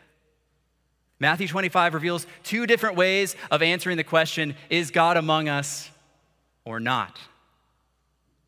Matthew 1.20 1.46
25 1.46 1.92
reveals 1.92 2.26
two 2.42 2.66
different 2.66 2.96
ways 2.96 3.36
of 3.50 3.60
answering 3.62 3.98
the 3.98 4.04
question 4.04 4.56
is 4.70 4.90
God 4.90 5.18
among 5.18 5.48
us 5.48 5.90
or 6.64 6.80
not? 6.80 7.20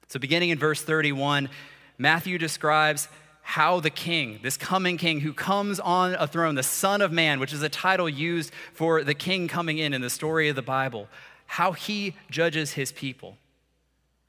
So, 0.08 0.18
beginning 0.18 0.50
in 0.50 0.58
verse 0.58 0.82
31, 0.82 1.50
Matthew 1.98 2.38
describes 2.38 3.08
how 3.42 3.80
the 3.80 3.90
king, 3.90 4.40
this 4.42 4.56
coming 4.56 4.96
king 4.96 5.20
who 5.20 5.32
comes 5.32 5.80
on 5.80 6.14
a 6.14 6.26
throne, 6.26 6.54
the 6.54 6.62
Son 6.62 7.02
of 7.02 7.12
Man, 7.12 7.40
which 7.40 7.52
is 7.52 7.62
a 7.62 7.68
title 7.68 8.08
used 8.08 8.52
for 8.72 9.04
the 9.04 9.14
king 9.14 9.48
coming 9.48 9.78
in 9.78 9.92
in 9.92 10.00
the 10.00 10.10
story 10.10 10.48
of 10.48 10.56
the 10.56 10.62
Bible, 10.62 11.08
how 11.46 11.72
he 11.72 12.14
judges 12.30 12.72
his 12.72 12.92
people. 12.92 13.36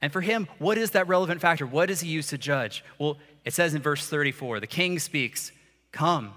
And 0.02 0.12
for 0.12 0.20
him, 0.20 0.50
what 0.60 0.78
is 0.78 0.92
that 0.92 1.08
relevant 1.08 1.40
factor? 1.40 1.66
What 1.66 1.88
does 1.88 2.02
he 2.02 2.10
use 2.10 2.28
to 2.28 2.38
judge? 2.38 2.84
Well, 3.00 3.18
it 3.46 3.54
says 3.54 3.74
in 3.74 3.82
verse 3.82 4.08
34 4.08 4.60
the 4.60 4.68
king 4.68 5.00
speaks, 5.00 5.54
Come, 5.94 6.34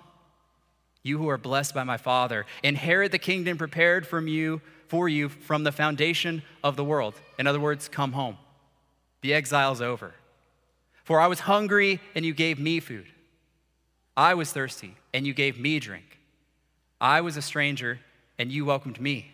you 1.06 1.18
who 1.18 1.28
are 1.28 1.38
blessed 1.38 1.74
by 1.74 1.84
my 1.84 1.96
Father, 1.96 2.46
inherit 2.62 3.12
the 3.12 3.18
kingdom 3.18 3.56
prepared 3.56 4.06
from 4.06 4.28
you 4.28 4.60
for 4.88 5.08
you 5.08 5.28
from 5.28 5.64
the 5.64 5.72
foundation 5.72 6.42
of 6.62 6.76
the 6.76 6.84
world. 6.84 7.14
In 7.38 7.46
other 7.46 7.60
words, 7.60 7.88
come 7.88 8.12
home. 8.12 8.38
The 9.20 9.34
exile's 9.34 9.80
over. 9.80 10.14
For 11.04 11.20
I 11.20 11.26
was 11.26 11.40
hungry 11.40 12.00
and 12.14 12.24
you 12.24 12.34
gave 12.34 12.58
me 12.58 12.80
food. 12.80 13.06
I 14.16 14.34
was 14.34 14.52
thirsty 14.52 14.96
and 15.12 15.26
you 15.26 15.34
gave 15.34 15.58
me 15.58 15.78
drink. 15.78 16.18
I 17.00 17.20
was 17.20 17.36
a 17.36 17.42
stranger 17.42 18.00
and 18.38 18.50
you 18.50 18.64
welcomed 18.64 19.00
me. 19.00 19.32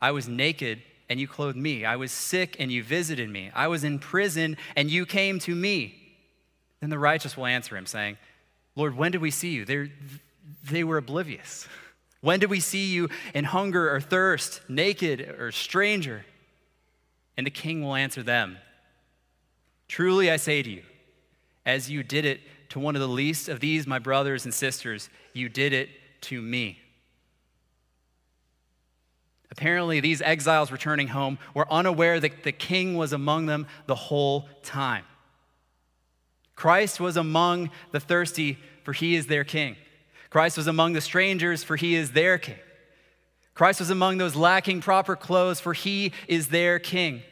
I 0.00 0.10
was 0.10 0.28
naked 0.28 0.82
and 1.08 1.18
you 1.20 1.26
clothed 1.26 1.56
me. 1.56 1.84
I 1.84 1.96
was 1.96 2.12
sick 2.12 2.56
and 2.58 2.70
you 2.70 2.82
visited 2.82 3.28
me. 3.28 3.50
I 3.54 3.68
was 3.68 3.84
in 3.84 3.98
prison 3.98 4.56
and 4.76 4.90
you 4.90 5.06
came 5.06 5.38
to 5.40 5.54
me. 5.54 5.94
Then 6.80 6.90
the 6.90 6.98
righteous 6.98 7.36
will 7.36 7.46
answer 7.46 7.76
him, 7.76 7.86
saying, 7.86 8.18
Lord, 8.76 8.96
when 8.96 9.12
did 9.12 9.20
we 9.20 9.30
see 9.30 9.50
you? 9.50 9.64
They're, 9.64 9.88
they 10.70 10.84
were 10.84 10.98
oblivious. 10.98 11.66
When 12.20 12.40
did 12.40 12.50
we 12.50 12.60
see 12.60 12.86
you 12.86 13.10
in 13.34 13.44
hunger 13.44 13.94
or 13.94 14.00
thirst, 14.00 14.62
naked 14.68 15.20
or 15.38 15.52
stranger? 15.52 16.24
And 17.36 17.46
the 17.46 17.50
king 17.50 17.82
will 17.82 17.94
answer 17.94 18.22
them 18.22 18.58
Truly 19.88 20.30
I 20.30 20.36
say 20.36 20.62
to 20.62 20.70
you, 20.70 20.82
as 21.66 21.90
you 21.90 22.02
did 22.02 22.24
it 22.24 22.40
to 22.70 22.78
one 22.78 22.96
of 22.96 23.00
the 23.00 23.08
least 23.08 23.48
of 23.48 23.60
these, 23.60 23.86
my 23.86 23.98
brothers 23.98 24.44
and 24.44 24.54
sisters, 24.54 25.08
you 25.32 25.48
did 25.48 25.72
it 25.72 25.88
to 26.22 26.40
me. 26.40 26.80
Apparently, 29.50 30.00
these 30.00 30.20
exiles 30.20 30.72
returning 30.72 31.08
home 31.08 31.38
were 31.54 31.70
unaware 31.72 32.18
that 32.18 32.42
the 32.42 32.52
king 32.52 32.96
was 32.96 33.12
among 33.12 33.46
them 33.46 33.66
the 33.86 33.94
whole 33.94 34.48
time. 34.62 35.04
Christ 36.56 36.98
was 36.98 37.16
among 37.16 37.70
the 37.92 38.00
thirsty, 38.00 38.58
for 38.82 38.92
he 38.92 39.14
is 39.14 39.26
their 39.26 39.44
king. 39.44 39.76
Christ 40.30 40.56
was 40.56 40.66
among 40.66 40.92
the 40.92 41.00
strangers, 41.00 41.62
for 41.62 41.76
he 41.76 41.94
is 41.94 42.12
their 42.12 42.38
king. 42.38 42.58
Christ 43.54 43.80
was 43.80 43.90
among 43.90 44.18
those 44.18 44.34
lacking 44.34 44.80
proper 44.80 45.14
clothes, 45.14 45.60
for 45.60 45.72
he 45.72 46.12
is 46.26 46.48
their 46.48 46.78
king. 46.78 47.22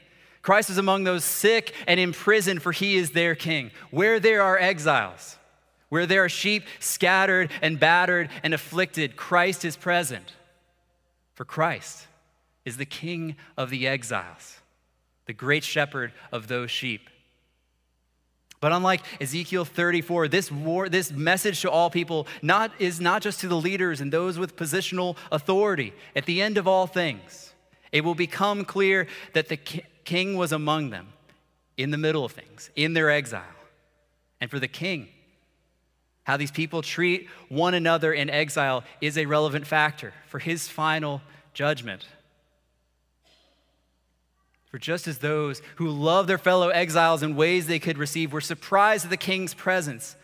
Christ 0.41 0.69
was 0.69 0.79
among 0.79 1.05
those 1.05 1.25
sick 1.25 1.75
and 1.87 1.99
imprisoned, 1.99 2.63
for 2.63 2.73
he 2.73 2.97
is 2.97 3.11
their 3.11 3.35
king. 3.35 3.71
Where 3.91 4.21
there 4.21 4.43
are 4.43 4.59
exiles, 4.59 5.37
where 5.89 6.07
there 6.07 6.25
are 6.25 6.29
sheep 6.29 6.65
scattered 6.81 7.51
and 7.61 7.79
battered 7.79 8.31
and 8.43 8.55
afflicted, 8.55 9.17
Christ 9.17 9.65
is 9.65 9.77
present. 9.77 10.33
For 11.35 11.45
Christ 11.45 12.07
is 12.65 12.77
the 12.77 12.87
king 12.87 13.37
of 13.57 13.71
the 13.71 13.87
exiles, 13.87 14.59
the 15.27 15.33
great 15.33 15.65
shepherd 15.65 16.13
of 16.31 16.49
those 16.49 16.71
sheep. 16.71 17.09
But 18.63 18.71
unlike 18.71 19.03
Ezekiel 19.21 19.65
34, 19.65 20.29
this, 20.29 20.53
war, 20.53 20.89
this 20.89 21.11
message 21.11 21.63
to 21.63 21.71
all 21.71 21.91
people 21.91 22.29
not, 22.43 22.71
is 22.79 23.01
not 23.01 23.21
just 23.21 23.41
to 23.41 23.49
the 23.49 23.57
leaders 23.57 24.01
and 24.01 24.13
those 24.13 24.39
with 24.39 24.55
positional 24.55 25.17
authority. 25.33 25.93
At 26.15 26.27
the 26.27 26.41
end 26.41 26.57
of 26.57 26.69
all 26.69 26.87
things, 26.87 27.53
it 27.91 28.05
will 28.05 28.15
become 28.15 28.65
clear 28.65 29.09
that 29.33 29.49
the 29.49 29.57
king 29.57 30.37
was 30.37 30.53
among 30.53 30.91
them 30.91 31.09
in 31.77 31.91
the 31.91 31.99
middle 31.99 32.25
of 32.25 32.31
things, 32.31 32.71
in 32.77 32.95
their 32.95 33.11
exile. 33.11 33.43
And 34.41 34.49
for 34.49 34.61
the 34.61 34.69
king, 34.69 35.09
how 36.23 36.37
these 36.37 36.53
people 36.53 36.83
treat 36.83 37.29
one 37.49 37.75
another 37.75 38.13
in 38.13 38.31
exile 38.31 38.85
is 39.01 39.19
a 39.19 39.27
relevant 39.27 39.67
factor 39.67 40.15
for 40.29 40.39
his 40.39 40.69
final 40.69 41.21
judgment. 41.53 42.07
For 44.73 44.79
just 44.79 45.07
as 45.07 45.19
those 45.19 45.61
who 45.77 45.91
loved 45.91 46.31
their 46.31 46.39
fellow 46.39 46.71
exiles 46.71 47.23
in 47.23 47.37
ways 47.37 47.67
they 47.67 47.79
could 47.79 47.99
receive 47.99 48.33
were 48.33 48.41
surprised 48.41 49.05
at 49.05 49.11
the 49.11 49.19
king's 49.19 49.53
presence, 49.53 50.17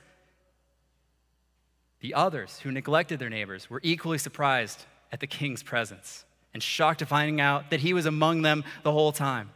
the 2.00 2.14
others 2.14 2.60
who 2.60 2.72
neglected 2.72 3.18
their 3.18 3.28
neighbors 3.28 3.68
were 3.68 3.80
equally 3.84 4.16
surprised 4.16 4.86
at 5.12 5.20
the 5.20 5.26
king's 5.26 5.62
presence 5.62 6.24
and 6.54 6.62
shocked 6.62 7.00
to 7.00 7.06
finding 7.06 7.42
out 7.42 7.68
that 7.68 7.80
he 7.80 7.92
was 7.92 8.06
among 8.06 8.40
them 8.40 8.64
the 8.84 8.92
whole 8.92 9.12
time. 9.12 9.50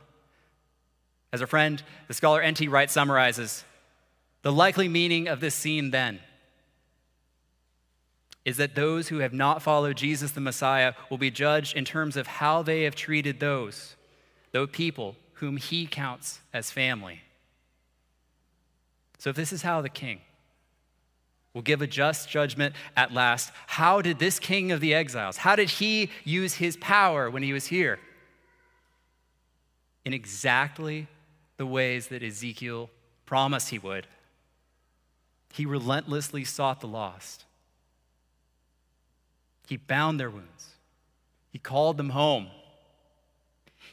As 1.32 1.40
a 1.40 1.46
friend, 1.46 1.82
the 2.06 2.14
scholar 2.14 2.42
N.T. 2.42 2.68
Wright 2.68 2.90
summarizes, 2.90 3.64
the 4.42 4.52
likely 4.52 4.88
meaning 4.88 5.26
of 5.26 5.40
this 5.40 5.54
scene 5.54 5.90
then 5.90 6.20
is 8.44 8.58
that 8.58 8.74
those 8.74 9.08
who 9.08 9.18
have 9.18 9.32
not 9.32 9.62
followed 9.62 9.96
Jesus 9.96 10.32
the 10.32 10.40
Messiah 10.40 10.92
will 11.08 11.16
be 11.16 11.30
judged 11.30 11.74
in 11.76 11.86
terms 11.86 12.18
of 12.18 12.26
how 12.26 12.62
they 12.62 12.82
have 12.82 12.94
treated 12.94 13.40
those 13.40 13.96
though 14.52 14.66
people 14.66 15.16
whom 15.34 15.56
he 15.56 15.86
counts 15.86 16.40
as 16.52 16.70
family. 16.70 17.22
So, 19.18 19.30
if 19.30 19.36
this 19.36 19.52
is 19.52 19.62
how 19.62 19.80
the 19.80 19.88
king 19.88 20.20
will 21.54 21.62
give 21.62 21.82
a 21.82 21.86
just 21.86 22.28
judgment 22.28 22.74
at 22.96 23.12
last, 23.12 23.52
how 23.66 24.00
did 24.00 24.18
this 24.18 24.38
king 24.38 24.72
of 24.72 24.80
the 24.80 24.94
exiles, 24.94 25.38
how 25.38 25.56
did 25.56 25.68
he 25.68 26.10
use 26.24 26.54
his 26.54 26.76
power 26.76 27.30
when 27.30 27.42
he 27.42 27.52
was 27.52 27.66
here? 27.66 27.98
In 30.04 30.12
exactly 30.12 31.08
the 31.56 31.66
ways 31.66 32.08
that 32.08 32.22
Ezekiel 32.22 32.90
promised 33.26 33.70
he 33.70 33.78
would. 33.78 34.06
He 35.52 35.66
relentlessly 35.66 36.44
sought 36.44 36.80
the 36.80 36.88
lost. 36.88 37.44
He 39.68 39.76
bound 39.76 40.18
their 40.18 40.30
wounds. 40.30 40.66
He 41.50 41.58
called 41.58 41.98
them 41.98 42.10
home. 42.10 42.48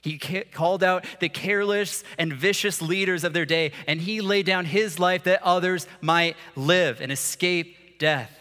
He 0.01 0.17
called 0.17 0.83
out 0.83 1.05
the 1.19 1.29
careless 1.29 2.03
and 2.17 2.33
vicious 2.33 2.81
leaders 2.81 3.23
of 3.23 3.33
their 3.33 3.45
day, 3.45 3.71
and 3.87 3.99
he 3.99 4.21
laid 4.21 4.45
down 4.45 4.65
his 4.65 4.99
life 4.99 5.23
that 5.23 5.43
others 5.43 5.87
might 6.01 6.37
live 6.55 7.01
and 7.01 7.11
escape 7.11 7.99
death. 7.99 8.35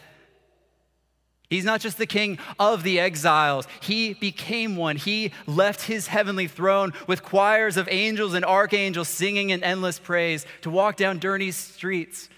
He's 1.49 1.65
not 1.65 1.81
just 1.81 1.97
the 1.97 2.05
king 2.05 2.37
of 2.59 2.83
the 2.83 2.99
exiles, 2.99 3.67
he 3.81 4.13
became 4.13 4.75
one. 4.75 4.97
He 4.97 5.31
left 5.47 5.81
his 5.81 6.07
heavenly 6.07 6.47
throne 6.47 6.93
with 7.07 7.23
choirs 7.23 7.75
of 7.75 7.89
angels 7.89 8.35
and 8.35 8.45
archangels 8.45 9.09
singing 9.09 9.49
in 9.49 9.63
endless 9.63 9.97
praise 9.97 10.45
to 10.61 10.69
walk 10.69 10.95
down 10.95 11.17
dirty 11.17 11.51
streets 11.51 12.29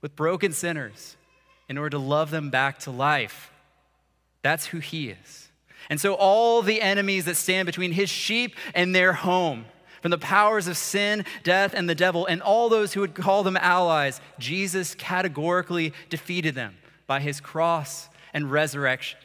with 0.00 0.14
broken 0.14 0.52
sinners 0.52 1.16
in 1.68 1.78
order 1.78 1.90
to 1.90 1.98
love 1.98 2.30
them 2.30 2.50
back 2.50 2.78
to 2.80 2.92
life. 2.92 3.50
That's 4.42 4.66
who 4.66 4.78
he 4.78 5.10
is. 5.10 5.49
And 5.90 6.00
so, 6.00 6.14
all 6.14 6.62
the 6.62 6.80
enemies 6.80 7.24
that 7.24 7.36
stand 7.36 7.66
between 7.66 7.90
his 7.92 8.08
sheep 8.08 8.54
and 8.74 8.94
their 8.94 9.12
home, 9.12 9.66
From 10.00 10.12
the 10.12 10.18
powers 10.18 10.66
of 10.66 10.78
sin, 10.78 11.26
death, 11.42 11.74
and 11.74 11.86
the 11.86 11.94
devil, 11.94 12.24
and 12.24 12.40
all 12.40 12.70
those 12.70 12.94
who 12.94 13.00
would 13.00 13.14
call 13.14 13.42
them 13.42 13.58
allies, 13.58 14.18
Jesus 14.38 14.94
categorically 14.94 15.92
defeated 16.08 16.54
them 16.54 16.74
by 17.06 17.20
his 17.20 17.38
cross 17.38 18.08
and 18.32 18.50
resurrection. 18.50 19.18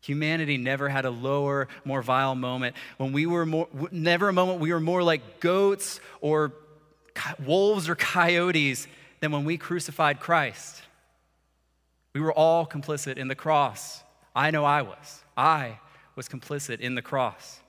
Humanity 0.00 0.56
never 0.56 0.88
had 0.88 1.04
a 1.04 1.10
lower, 1.10 1.68
more 1.84 2.02
vile 2.02 2.34
moment 2.34 2.74
when 2.96 3.12
we 3.12 3.24
were 3.24 3.46
more, 3.46 3.68
never 3.92 4.28
a 4.30 4.32
moment 4.32 4.58
we 4.58 4.72
were 4.72 4.80
more 4.80 5.02
like 5.02 5.38
goats 5.38 6.00
or 6.20 6.52
wolves 7.44 7.88
or 7.88 7.94
coyotes 7.94 8.88
than 9.20 9.32
when 9.32 9.44
we 9.44 9.56
crucified 9.56 10.18
Christ. 10.18 10.82
We 12.14 12.20
were 12.20 12.32
all 12.32 12.66
complicit 12.66 13.16
in 13.16 13.28
the 13.28 13.34
cross. 13.34 14.02
I 14.34 14.50
know 14.50 14.64
I 14.64 14.82
was. 14.82 15.22
I 15.36 15.78
was 16.16 16.28
complicit 16.28 16.80
in 16.80 16.94
the 16.94 17.02
cross. 17.02 17.60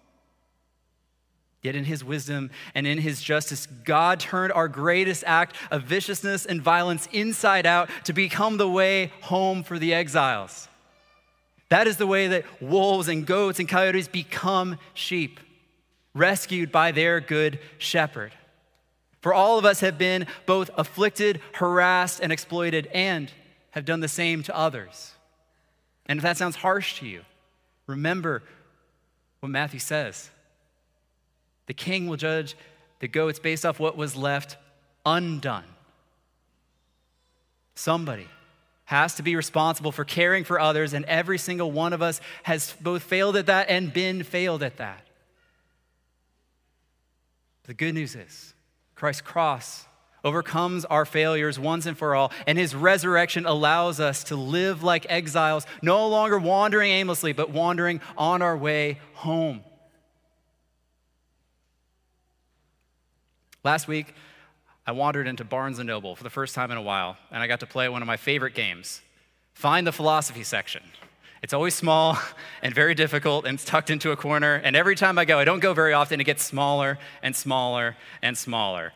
Yet, 1.61 1.75
in 1.75 1.85
his 1.85 2.03
wisdom 2.03 2.51
and 2.75 2.85
in 2.85 2.99
his 2.99 3.23
justice, 3.23 3.65
God 3.65 4.19
turned 4.19 4.53
our 4.53 4.67
greatest 4.67 5.23
act 5.25 5.55
of 5.71 5.81
viciousness 5.81 6.45
and 6.45 6.61
violence 6.61 7.07
inside 7.11 7.65
out 7.65 7.89
to 8.03 8.13
become 8.13 8.57
the 8.57 8.69
way 8.69 9.11
home 9.21 9.63
for 9.63 9.79
the 9.79 9.91
exiles. 9.91 10.67
That 11.69 11.87
is 11.87 11.97
the 11.97 12.05
way 12.05 12.27
that 12.27 12.45
wolves 12.61 13.07
and 13.07 13.25
goats 13.25 13.59
and 13.59 13.67
coyotes 13.67 14.07
become 14.07 14.77
sheep, 14.93 15.39
rescued 16.13 16.71
by 16.71 16.91
their 16.91 17.19
good 17.19 17.57
shepherd. 17.79 18.33
For 19.21 19.33
all 19.33 19.57
of 19.57 19.65
us 19.65 19.79
have 19.79 19.97
been 19.97 20.27
both 20.45 20.69
afflicted, 20.77 21.41
harassed, 21.53 22.19
and 22.19 22.31
exploited, 22.31 22.85
and 22.93 23.31
have 23.71 23.85
done 23.85 24.01
the 24.01 24.07
same 24.07 24.43
to 24.43 24.55
others. 24.55 25.14
And 26.05 26.17
if 26.17 26.23
that 26.23 26.37
sounds 26.37 26.55
harsh 26.55 26.99
to 26.99 27.07
you, 27.07 27.21
remember 27.87 28.43
what 29.39 29.49
Matthew 29.49 29.79
says. 29.79 30.29
The 31.67 31.73
king 31.73 32.07
will 32.07 32.17
judge 32.17 32.55
the 32.99 33.07
goats 33.07 33.39
based 33.39 33.65
off 33.65 33.79
what 33.79 33.97
was 33.97 34.15
left 34.15 34.57
undone. 35.05 35.63
Somebody 37.75 38.27
has 38.85 39.15
to 39.15 39.23
be 39.23 39.35
responsible 39.35 39.91
for 39.91 40.05
caring 40.05 40.43
for 40.43 40.59
others, 40.59 40.93
and 40.93 41.05
every 41.05 41.39
single 41.39 41.71
one 41.71 41.91
of 41.91 42.01
us 42.01 42.21
has 42.43 42.73
both 42.79 43.03
failed 43.03 43.35
at 43.35 43.47
that 43.47 43.69
and 43.69 43.91
been 43.91 44.23
failed 44.23 44.61
at 44.61 44.77
that. 44.77 45.05
The 47.63 47.73
good 47.73 47.95
news 47.95 48.15
is 48.15 48.53
Christ's 48.93 49.21
cross 49.21 49.85
overcomes 50.25 50.83
our 50.85 51.05
failures 51.05 51.57
once 51.57 51.85
and 51.85 51.97
for 51.97 52.15
all, 52.15 52.33
and 52.47 52.57
his 52.57 52.75
resurrection 52.75 53.45
allows 53.45 53.99
us 54.01 54.25
to 54.25 54.35
live 54.35 54.83
like 54.83 55.05
exiles, 55.07 55.65
no 55.81 56.07
longer 56.07 56.37
wandering 56.37 56.91
aimlessly, 56.91 57.31
but 57.31 57.51
wandering 57.51 58.01
on 58.17 58.41
our 58.41 58.57
way 58.57 58.99
home. 59.13 59.63
Last 63.63 63.87
week, 63.87 64.13
I 64.85 64.91
wandered 64.91 65.27
into 65.27 65.43
Barnes 65.43 65.79
& 65.79 65.83
Noble 65.83 66.15
for 66.15 66.23
the 66.23 66.29
first 66.29 66.53
time 66.53 66.69
in 66.69 66.77
a 66.77 66.81
while, 66.81 67.17
and 67.31 67.41
I 67.41 67.47
got 67.47 67.61
to 67.61 67.65
play 67.65 67.89
one 67.89 68.01
of 68.01 68.07
my 68.07 68.17
favorite 68.17 68.53
games, 68.53 69.01
Find 69.53 69.87
the 69.87 69.91
Philosophy 69.91 70.43
section. 70.43 70.83
It's 71.41 71.53
always 71.53 71.73
small 71.73 72.17
and 72.61 72.73
very 72.73 72.93
difficult, 72.93 73.45
and 73.45 73.55
it's 73.55 73.65
tucked 73.65 73.89
into 73.89 74.11
a 74.11 74.15
corner, 74.15 74.55
and 74.63 74.75
every 74.75 74.95
time 74.95 75.17
I 75.17 75.25
go, 75.25 75.39
I 75.39 75.45
don't 75.45 75.61
go 75.61 75.73
very 75.73 75.93
often, 75.93 76.19
it 76.19 76.25
gets 76.25 76.43
smaller 76.43 76.99
and 77.23 77.35
smaller 77.35 77.95
and 78.21 78.37
smaller. 78.37 78.93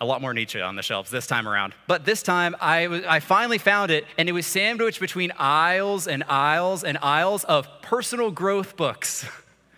A 0.00 0.06
lot 0.06 0.20
more 0.20 0.32
Nietzsche 0.32 0.60
on 0.60 0.76
the 0.76 0.82
shelves 0.82 1.10
this 1.10 1.26
time 1.26 1.48
around. 1.48 1.74
But 1.88 2.04
this 2.04 2.22
time, 2.22 2.54
I, 2.60 2.84
w- 2.84 3.04
I 3.08 3.18
finally 3.18 3.58
found 3.58 3.90
it, 3.90 4.06
and 4.16 4.28
it 4.28 4.32
was 4.32 4.46
sandwiched 4.46 5.00
between 5.00 5.32
aisles 5.38 6.06
and 6.06 6.22
aisles 6.28 6.84
and 6.84 6.98
aisles 6.98 7.42
of 7.44 7.68
personal 7.82 8.30
growth 8.30 8.76
books. 8.76 9.26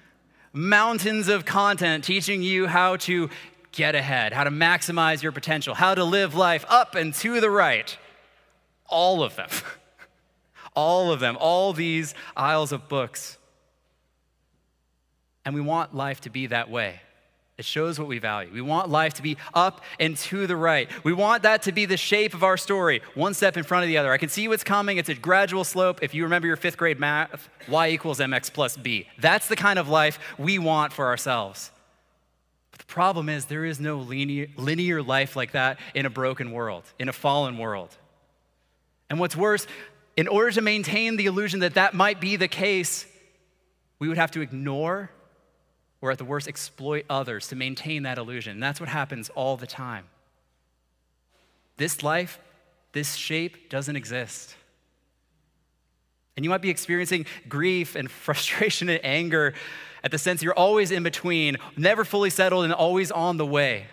Mountains 0.52 1.28
of 1.28 1.46
content 1.46 2.04
teaching 2.04 2.42
you 2.42 2.66
how 2.66 2.96
to 2.96 3.30
get 3.72 3.94
ahead, 3.94 4.32
how 4.34 4.44
to 4.44 4.50
maximize 4.50 5.22
your 5.22 5.32
potential, 5.32 5.74
how 5.74 5.94
to 5.94 6.04
live 6.04 6.34
life 6.34 6.66
up 6.68 6.94
and 6.94 7.14
to 7.14 7.40
the 7.40 7.50
right. 7.50 7.96
All 8.86 9.22
of 9.22 9.36
them. 9.36 9.48
all 10.74 11.12
of 11.12 11.20
them. 11.20 11.38
All 11.40 11.72
these 11.72 12.14
aisles 12.36 12.72
of 12.72 12.88
books. 12.88 13.38
And 15.46 15.54
we 15.54 15.60
want 15.62 15.94
life 15.94 16.20
to 16.22 16.30
be 16.30 16.48
that 16.48 16.68
way. 16.70 17.00
It 17.60 17.66
shows 17.66 17.98
what 17.98 18.08
we 18.08 18.18
value. 18.18 18.50
We 18.50 18.62
want 18.62 18.88
life 18.88 19.12
to 19.14 19.22
be 19.22 19.36
up 19.52 19.82
and 19.98 20.16
to 20.16 20.46
the 20.46 20.56
right. 20.56 20.88
We 21.04 21.12
want 21.12 21.42
that 21.42 21.60
to 21.64 21.72
be 21.72 21.84
the 21.84 21.98
shape 21.98 22.32
of 22.32 22.42
our 22.42 22.56
story, 22.56 23.02
one 23.14 23.34
step 23.34 23.58
in 23.58 23.64
front 23.64 23.84
of 23.84 23.88
the 23.88 23.98
other. 23.98 24.10
I 24.10 24.16
can 24.16 24.30
see 24.30 24.48
what's 24.48 24.64
coming. 24.64 24.96
It's 24.96 25.10
a 25.10 25.14
gradual 25.14 25.64
slope. 25.64 25.98
If 26.00 26.14
you 26.14 26.22
remember 26.22 26.48
your 26.48 26.56
fifth 26.56 26.78
grade 26.78 26.98
math, 26.98 27.50
y 27.68 27.90
equals 27.90 28.18
mx 28.18 28.50
plus 28.50 28.78
b. 28.78 29.06
That's 29.18 29.46
the 29.46 29.56
kind 29.56 29.78
of 29.78 29.90
life 29.90 30.18
we 30.38 30.58
want 30.58 30.94
for 30.94 31.04
ourselves. 31.04 31.70
The 32.78 32.84
problem 32.86 33.28
is, 33.28 33.44
there 33.44 33.66
is 33.66 33.78
no 33.78 33.98
linear, 33.98 34.46
linear 34.56 35.02
life 35.02 35.36
like 35.36 35.52
that 35.52 35.78
in 35.94 36.06
a 36.06 36.10
broken 36.10 36.52
world, 36.52 36.84
in 36.98 37.10
a 37.10 37.12
fallen 37.12 37.58
world. 37.58 37.94
And 39.10 39.20
what's 39.20 39.36
worse, 39.36 39.66
in 40.16 40.28
order 40.28 40.50
to 40.52 40.62
maintain 40.62 41.18
the 41.18 41.26
illusion 41.26 41.60
that 41.60 41.74
that 41.74 41.92
might 41.92 42.22
be 42.22 42.36
the 42.36 42.48
case, 42.48 43.04
we 43.98 44.08
would 44.08 44.16
have 44.16 44.30
to 44.30 44.40
ignore 44.40 45.10
or, 46.00 46.10
at 46.10 46.18
the 46.18 46.24
worst, 46.24 46.48
exploit 46.48 47.04
others 47.10 47.48
to 47.48 47.56
maintain 47.56 48.04
that 48.04 48.18
illusion. 48.18 48.52
And 48.52 48.62
that's 48.62 48.80
what 48.80 48.88
happens 48.88 49.28
all 49.30 49.56
the 49.56 49.66
time. 49.66 50.06
This 51.76 52.02
life, 52.02 52.38
this 52.92 53.14
shape 53.14 53.70
doesn't 53.70 53.96
exist. 53.96 54.54
And 56.36 56.44
you 56.44 56.50
might 56.50 56.62
be 56.62 56.70
experiencing 56.70 57.26
grief 57.48 57.96
and 57.96 58.10
frustration 58.10 58.88
and 58.88 59.00
anger 59.04 59.54
at 60.02 60.10
the 60.10 60.18
sense 60.18 60.42
you're 60.42 60.54
always 60.54 60.90
in 60.90 61.02
between, 61.02 61.58
never 61.76 62.04
fully 62.04 62.30
settled 62.30 62.64
and 62.64 62.72
always 62.72 63.10
on 63.10 63.36
the 63.36 63.46
way. 63.46 63.86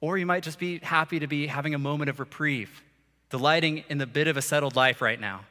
Or 0.00 0.16
you 0.16 0.24
might 0.24 0.42
just 0.42 0.58
be 0.58 0.78
happy 0.78 1.18
to 1.18 1.26
be 1.26 1.46
having 1.46 1.74
a 1.74 1.78
moment 1.78 2.08
of 2.08 2.20
reprieve, 2.20 2.82
delighting 3.28 3.84
in 3.90 3.98
the 3.98 4.06
bit 4.06 4.28
of 4.28 4.38
a 4.38 4.42
settled 4.42 4.76
life 4.76 5.02
right 5.02 5.20
now. 5.20 5.44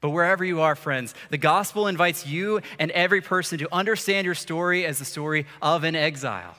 But 0.00 0.10
wherever 0.10 0.44
you 0.44 0.60
are, 0.60 0.74
friends, 0.74 1.14
the 1.28 1.38
gospel 1.38 1.86
invites 1.86 2.26
you 2.26 2.60
and 2.78 2.90
every 2.92 3.20
person 3.20 3.58
to 3.58 3.68
understand 3.74 4.24
your 4.24 4.34
story 4.34 4.86
as 4.86 4.98
the 4.98 5.04
story 5.04 5.46
of 5.60 5.84
an 5.84 5.94
exile. 5.94 6.56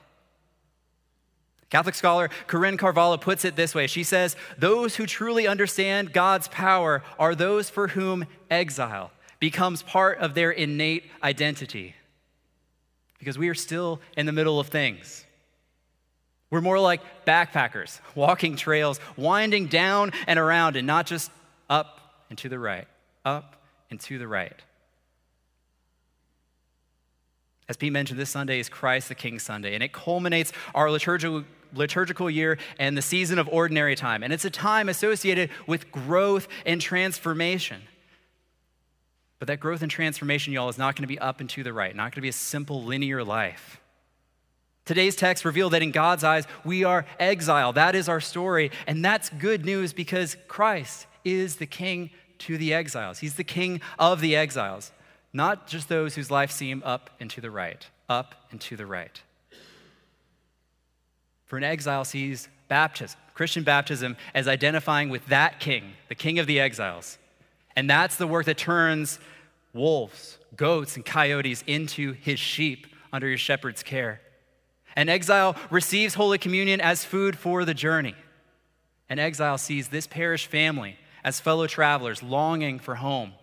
Catholic 1.71 1.95
scholar 1.95 2.29
Corrine 2.47 2.77
Carvalho 2.77 3.17
puts 3.17 3.45
it 3.45 3.55
this 3.55 3.73
way 3.73 3.87
She 3.87 4.03
says, 4.03 4.35
Those 4.57 4.97
who 4.97 5.05
truly 5.05 5.47
understand 5.47 6.13
God's 6.13 6.47
power 6.49 7.01
are 7.17 7.33
those 7.33 7.69
for 7.69 7.89
whom 7.89 8.25
exile 8.49 9.11
becomes 9.39 9.81
part 9.81 10.19
of 10.19 10.35
their 10.35 10.51
innate 10.51 11.05
identity 11.23 11.95
because 13.17 13.37
we 13.37 13.49
are 13.49 13.55
still 13.55 13.99
in 14.17 14.25
the 14.25 14.31
middle 14.31 14.59
of 14.59 14.67
things. 14.67 15.25
We're 16.49 16.61
more 16.61 16.79
like 16.79 17.01
backpackers, 17.25 17.99
walking 18.15 18.55
trails, 18.55 18.99
winding 19.15 19.67
down 19.67 20.11
and 20.27 20.37
around, 20.37 20.75
and 20.75 20.85
not 20.85 21.05
just 21.05 21.31
up 21.69 22.25
and 22.29 22.37
to 22.39 22.49
the 22.49 22.59
right, 22.59 22.87
up 23.25 23.55
and 23.89 23.99
to 24.01 24.17
the 24.17 24.27
right. 24.27 24.61
As 27.69 27.77
Pete 27.77 27.93
mentioned, 27.93 28.19
this 28.19 28.29
Sunday 28.29 28.59
is 28.59 28.67
Christ 28.67 29.07
the 29.07 29.15
King 29.15 29.39
Sunday, 29.39 29.73
and 29.73 29.81
it 29.81 29.93
culminates 29.93 30.51
our 30.75 30.91
liturgical, 30.91 31.45
liturgical 31.73 32.29
year 32.29 32.57
and 32.77 32.97
the 32.97 33.01
season 33.01 33.39
of 33.39 33.47
ordinary 33.47 33.95
time. 33.95 34.23
And 34.23 34.33
it's 34.33 34.43
a 34.43 34.49
time 34.49 34.89
associated 34.89 35.49
with 35.67 35.91
growth 35.91 36.47
and 36.65 36.81
transformation. 36.81 37.81
But 39.39 39.47
that 39.47 39.59
growth 39.59 39.81
and 39.81 39.89
transformation, 39.89 40.53
y'all, 40.53 40.69
is 40.69 40.77
not 40.77 40.95
going 40.95 41.03
to 41.03 41.07
be 41.07 41.17
up 41.17 41.39
and 41.39 41.49
to 41.51 41.63
the 41.63 41.71
right, 41.71 41.95
not 41.95 42.11
going 42.11 42.15
to 42.15 42.21
be 42.21 42.29
a 42.29 42.33
simple 42.33 42.83
linear 42.83 43.23
life. 43.23 43.79
Today's 44.83 45.15
text 45.15 45.45
reveal 45.45 45.69
that 45.69 45.81
in 45.81 45.91
God's 45.91 46.23
eyes, 46.23 46.45
we 46.65 46.83
are 46.83 47.05
exile. 47.19 47.71
That 47.73 47.95
is 47.95 48.09
our 48.09 48.19
story. 48.19 48.71
And 48.85 49.05
that's 49.05 49.29
good 49.29 49.63
news 49.63 49.93
because 49.93 50.35
Christ 50.47 51.07
is 51.23 51.55
the 51.55 51.65
king 51.65 52.09
to 52.41 52.57
the 52.57 52.73
exiles. 52.73 53.19
He's 53.19 53.35
the 53.35 53.43
king 53.43 53.81
of 53.97 54.21
the 54.21 54.35
exiles, 54.35 54.91
not 55.33 55.67
just 55.67 55.89
those 55.89 56.15
whose 56.15 56.29
life 56.29 56.51
seem 56.51 56.81
up 56.85 57.09
and 57.19 57.29
to 57.31 57.41
the 57.41 57.51
right, 57.51 57.85
up 58.09 58.35
and 58.51 58.59
to 58.61 58.75
the 58.75 58.85
right. 58.85 59.21
For 61.45 61.57
an 61.57 61.63
exile 61.63 62.05
sees 62.05 62.47
baptism, 62.67 63.19
Christian 63.33 63.63
baptism, 63.63 64.15
as 64.33 64.47
identifying 64.47 65.09
with 65.09 65.25
that 65.27 65.59
king, 65.59 65.93
the 66.09 66.15
king 66.15 66.39
of 66.39 66.47
the 66.47 66.59
exiles. 66.59 67.17
And 67.75 67.89
that's 67.89 68.15
the 68.15 68.27
work 68.27 68.45
that 68.45 68.57
turns 68.57 69.19
wolves, 69.73 70.37
goats, 70.55 70.95
and 70.95 71.05
coyotes 71.05 71.63
into 71.67 72.13
his 72.13 72.39
sheep 72.39 72.87
under 73.13 73.27
your 73.27 73.37
shepherd's 73.37 73.83
care. 73.83 74.21
An 74.95 75.09
exile 75.09 75.55
receives 75.69 76.15
Holy 76.15 76.37
Communion 76.37 76.81
as 76.81 77.05
food 77.05 77.37
for 77.37 77.63
the 77.65 77.73
journey. 77.73 78.15
An 79.09 79.19
exile 79.19 79.57
sees 79.57 79.89
this 79.89 80.07
parish 80.07 80.47
family 80.47 80.97
as 81.23 81.39
fellow 81.39 81.67
travelers 81.67 82.23
longing 82.23 82.79
for 82.79 82.95
home 82.95 83.33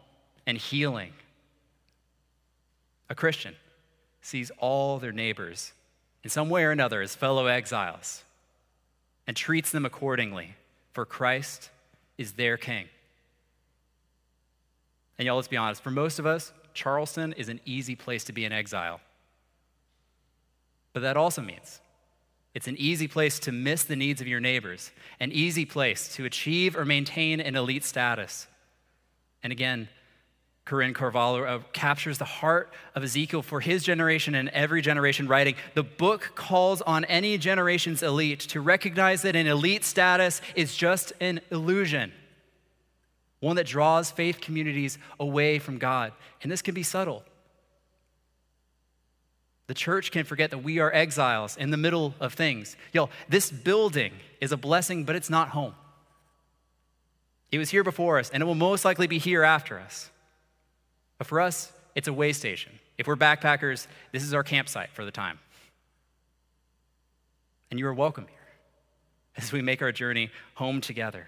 and 0.47 0.59
healing. 0.59 1.13
A 3.09 3.15
Christian 3.15 3.55
sees 4.21 4.51
all 4.59 4.99
their 4.99 5.13
neighbors 5.13 5.73
in 6.25 6.31
some 6.31 6.51
way 6.51 6.65
or 6.65 6.71
another 6.71 7.01
as 7.01 7.15
fellow 7.15 7.47
exiles 7.47 8.23
and 9.27 9.37
treats 9.37 9.71
them 9.71 9.85
accordingly, 9.85 10.55
for 10.93 11.05
Christ 11.05 11.71
is 12.17 12.33
their 12.33 12.57
king. 12.57 12.87
And 15.19 15.27
y'all, 15.27 15.37
let's 15.37 15.49
be 15.49 15.57
honest, 15.57 15.83
for 15.83 15.91
most 15.91 16.19
of 16.19 16.27
us, 16.27 16.53
Charleston 16.75 17.33
is 17.35 17.49
an 17.49 17.61
easy 17.65 17.95
place 17.95 18.25
to 18.25 18.33
be 18.33 18.45
in 18.45 18.53
exile. 18.53 19.01
But 20.93 21.01
that 21.01 21.17
also 21.17 21.43
means 21.43 21.81
it's 22.55 22.67
an 22.67 22.77
easy 22.77 23.09
place 23.09 23.39
to 23.41 23.53
miss 23.53 23.85
the 23.85 23.97
needs 23.97 24.21
of 24.21 24.27
your 24.27 24.41
neighbors, 24.41 24.91
an 25.21 25.31
easy 25.33 25.65
place 25.65 26.15
to 26.17 26.25
achieve 26.25 26.77
or 26.77 26.85
maintain 26.85 27.41
an 27.41 27.57
elite 27.57 27.85
status. 27.85 28.47
And 29.43 29.53
again, 29.53 29.89
Corrine 30.69 30.95
Carvalho 30.95 31.45
uh, 31.45 31.61
captures 31.73 32.19
the 32.19 32.27
heart 32.27 32.75
of 32.95 33.03
Ezekiel 33.03 33.43
for 33.43 33.61
his 33.61 33.83
generation 33.83 34.35
and 34.35 34.51
every 34.51 34.83
generation, 34.83 35.27
writing 35.27 35.55
The 35.75 35.83
book 35.83 36.33
calls 36.35 36.83
on 36.83 37.07
any 37.07 37.39
generation's 37.39 38.03
elite 38.03 38.41
to 38.41 38.61
recognize 38.61 39.23
that 39.23 39.35
an 39.35 39.47
elite 39.47 39.85
status 39.85 40.43
is 40.55 40.77
just 40.77 41.13
an 41.21 41.41
illusion, 41.51 42.13
one 43.41 43.57
that 43.57 43.67
draws 43.67 44.11
faith 44.11 44.43
communities 44.43 44.99
away 45.19 45.59
from 45.59 45.79
God. 45.79 46.13
And 46.43 46.53
this 46.53 46.61
can 46.61 46.75
be 46.75 46.83
subtle. 46.83 47.25
The 49.69 49.75
church 49.75 50.11
can 50.11 50.25
forget 50.25 50.51
that 50.51 50.59
we 50.59 50.79
are 50.79 50.93
exiles 50.93 51.57
in 51.57 51.71
the 51.71 51.77
middle 51.77 52.15
of 52.21 52.33
things. 52.33 52.75
Yo, 52.93 53.11
this 53.29 53.51
building 53.51 54.13
is 54.41 54.51
a 54.51 54.57
blessing, 54.57 55.05
but 55.05 55.15
it's 55.15 55.29
not 55.29 55.51
home. 55.51 55.75
It 57.53 57.59
was 57.59 57.69
here 57.69 57.85
before 57.85 58.19
us, 58.19 58.31
and 58.31 58.43
it 58.43 58.47
will 58.47 58.55
most 58.55 58.85
likely 58.87 59.07
be 59.07 59.19
here 59.19 59.43
after 59.43 59.79
us. 59.79 60.11
But 61.19 61.27
for 61.27 61.41
us, 61.41 61.71
it's 61.95 62.09
a 62.09 62.13
way 62.13 62.33
station. 62.33 62.73
If 62.97 63.07
we're 63.07 63.17
backpackers, 63.17 63.87
this 64.11 64.23
is 64.23 64.33
our 64.33 64.43
campsite 64.43 64.91
for 64.95 65.05
the 65.05 65.11
time. 65.11 65.39
And 67.71 67.79
you 67.79 67.87
are 67.89 67.95
welcome 67.95 68.27
here 68.27 68.39
as 69.37 69.53
we 69.53 69.61
make 69.61 69.83
our 69.83 69.93
journey 69.93 70.31
home 70.55 70.81
together. 70.81 71.27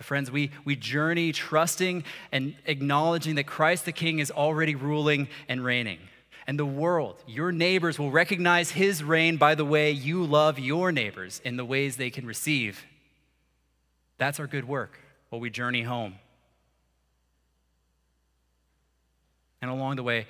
Friends, 0.00 0.30
we, 0.30 0.52
we 0.64 0.76
journey 0.76 1.32
trusting 1.32 2.04
and 2.30 2.54
acknowledging 2.66 3.34
that 3.34 3.48
Christ 3.48 3.86
the 3.86 3.90
King 3.90 4.20
is 4.20 4.30
already 4.30 4.76
ruling 4.76 5.26
and 5.48 5.64
reigning 5.64 5.98
and 6.48 6.58
the 6.58 6.64
world, 6.64 7.22
your 7.26 7.52
neighbors, 7.52 7.98
will 7.98 8.10
recognize 8.10 8.70
his 8.70 9.04
reign 9.04 9.36
by 9.36 9.54
the 9.54 9.66
way 9.66 9.90
you 9.90 10.24
love 10.24 10.58
your 10.58 10.90
neighbors 10.90 11.42
in 11.44 11.58
the 11.58 11.64
ways 11.64 11.98
they 11.98 12.08
can 12.08 12.24
receive. 12.24 12.86
That's 14.16 14.40
our 14.40 14.46
good 14.46 14.66
work 14.66 14.98
while 15.28 15.42
we 15.42 15.50
journey 15.50 15.82
home. 15.82 16.14
And 19.60 19.70
along 19.70 19.96
the 19.96 20.02
way, 20.02 20.26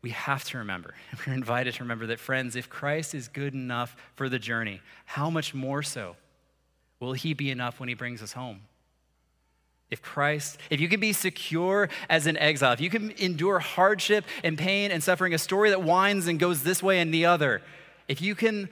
we 0.00 0.10
have 0.10 0.44
to 0.44 0.58
remember, 0.58 0.94
we're 1.26 1.34
invited 1.34 1.74
to 1.74 1.82
remember 1.82 2.06
that, 2.06 2.20
friends, 2.20 2.56
if 2.56 2.70
Christ 2.70 3.14
is 3.14 3.28
good 3.28 3.52
enough 3.52 3.94
for 4.14 4.30
the 4.30 4.38
journey, 4.38 4.80
how 5.04 5.28
much 5.28 5.52
more 5.52 5.82
so 5.82 6.16
will 7.00 7.12
he 7.12 7.34
be 7.34 7.50
enough 7.50 7.78
when 7.78 7.90
he 7.90 7.94
brings 7.94 8.22
us 8.22 8.32
home? 8.32 8.62
If 9.90 10.02
Christ, 10.02 10.58
if 10.70 10.80
you 10.80 10.88
can 10.88 11.00
be 11.00 11.12
secure 11.12 11.88
as 12.08 12.26
an 12.26 12.36
exile, 12.36 12.72
if 12.72 12.80
you 12.80 12.90
can 12.90 13.10
endure 13.12 13.58
hardship 13.58 14.24
and 14.44 14.56
pain 14.56 14.92
and 14.92 15.02
suffering, 15.02 15.34
a 15.34 15.38
story 15.38 15.70
that 15.70 15.82
winds 15.82 16.28
and 16.28 16.38
goes 16.38 16.62
this 16.62 16.82
way 16.82 17.00
and 17.00 17.12
the 17.12 17.26
other, 17.26 17.60
if 18.06 18.22
you 18.22 18.34
can 18.34 18.68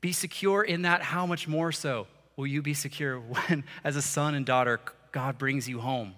be 0.00 0.12
secure 0.12 0.62
in 0.62 0.82
that, 0.82 1.02
how 1.02 1.26
much 1.26 1.48
more 1.48 1.72
so 1.72 2.06
will 2.36 2.46
you 2.46 2.62
be 2.62 2.74
secure 2.74 3.18
when, 3.20 3.64
as 3.82 3.96
a 3.96 4.02
son 4.02 4.34
and 4.34 4.46
daughter, 4.46 4.80
God 5.10 5.36
brings 5.36 5.68
you 5.68 5.80
home? 5.80 6.14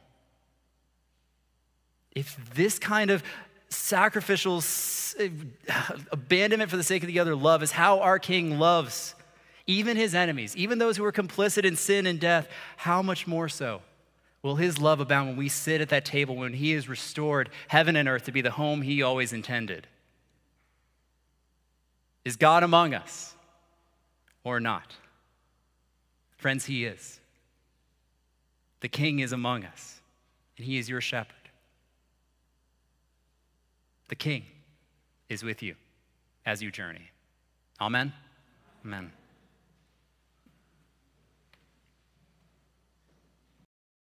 If 2.15 2.39
this 2.55 2.79
kind 2.79 3.11
of 3.11 3.23
sacrificial 3.71 4.63
abandonment 6.13 6.71
for 6.71 6.77
the 6.77 6.83
sake 6.83 7.03
of 7.03 7.09
the 7.09 7.19
other 7.19 7.35
love 7.35 7.63
is 7.63 7.73
how 7.73 8.01
our 8.01 8.19
King 8.19 8.59
loves 8.59 9.15
even 9.67 9.97
his 9.97 10.15
enemies, 10.15 10.55
even 10.57 10.79
those 10.79 10.97
who 10.97 11.05
are 11.05 11.13
complicit 11.13 11.65
in 11.65 11.77
sin 11.77 12.07
and 12.07 12.21
death, 12.21 12.49
how 12.77 13.03
much 13.03 13.27
more 13.27 13.49
so? 13.49 13.81
Will 14.45 14.57
his 14.57 14.79
love 14.79 15.01
abound 15.01 15.29
when 15.29 15.37
we 15.39 15.49
sit 15.49 15.81
at 15.81 15.89
that 15.89 16.05
table 16.05 16.37
when 16.37 16.53
he 16.53 16.73
has 16.73 16.87
restored 16.87 17.49
heaven 17.67 17.97
and 17.97 18.07
earth 18.07 18.25
to 18.25 18.33
be 18.33 18.43
the 18.43 18.51
home 18.51 18.83
he 18.83 19.03
always 19.03 19.33
intended? 19.33 19.87
Is 22.27 22.37
God 22.37 22.63
among 22.63 22.93
us 22.93 23.35
or 24.45 24.61
not? 24.61 24.97
Friends, 26.37 26.67
he 26.67 26.85
is. 26.85 27.21
The 28.81 28.89
king 28.89 29.21
is 29.21 29.33
among 29.33 29.65
us, 29.65 30.03
and 30.59 30.67
he 30.67 30.77
is 30.77 30.91
your 30.91 31.01
shepherd. 31.01 31.49
The 34.11 34.15
king 34.15 34.45
is 35.31 35.43
with 35.43 35.63
you 35.63 35.75
as 36.45 36.63
you 36.63 36.71
journey. 36.71 37.11
Amen. 37.81 38.13
Amen. 38.85 39.11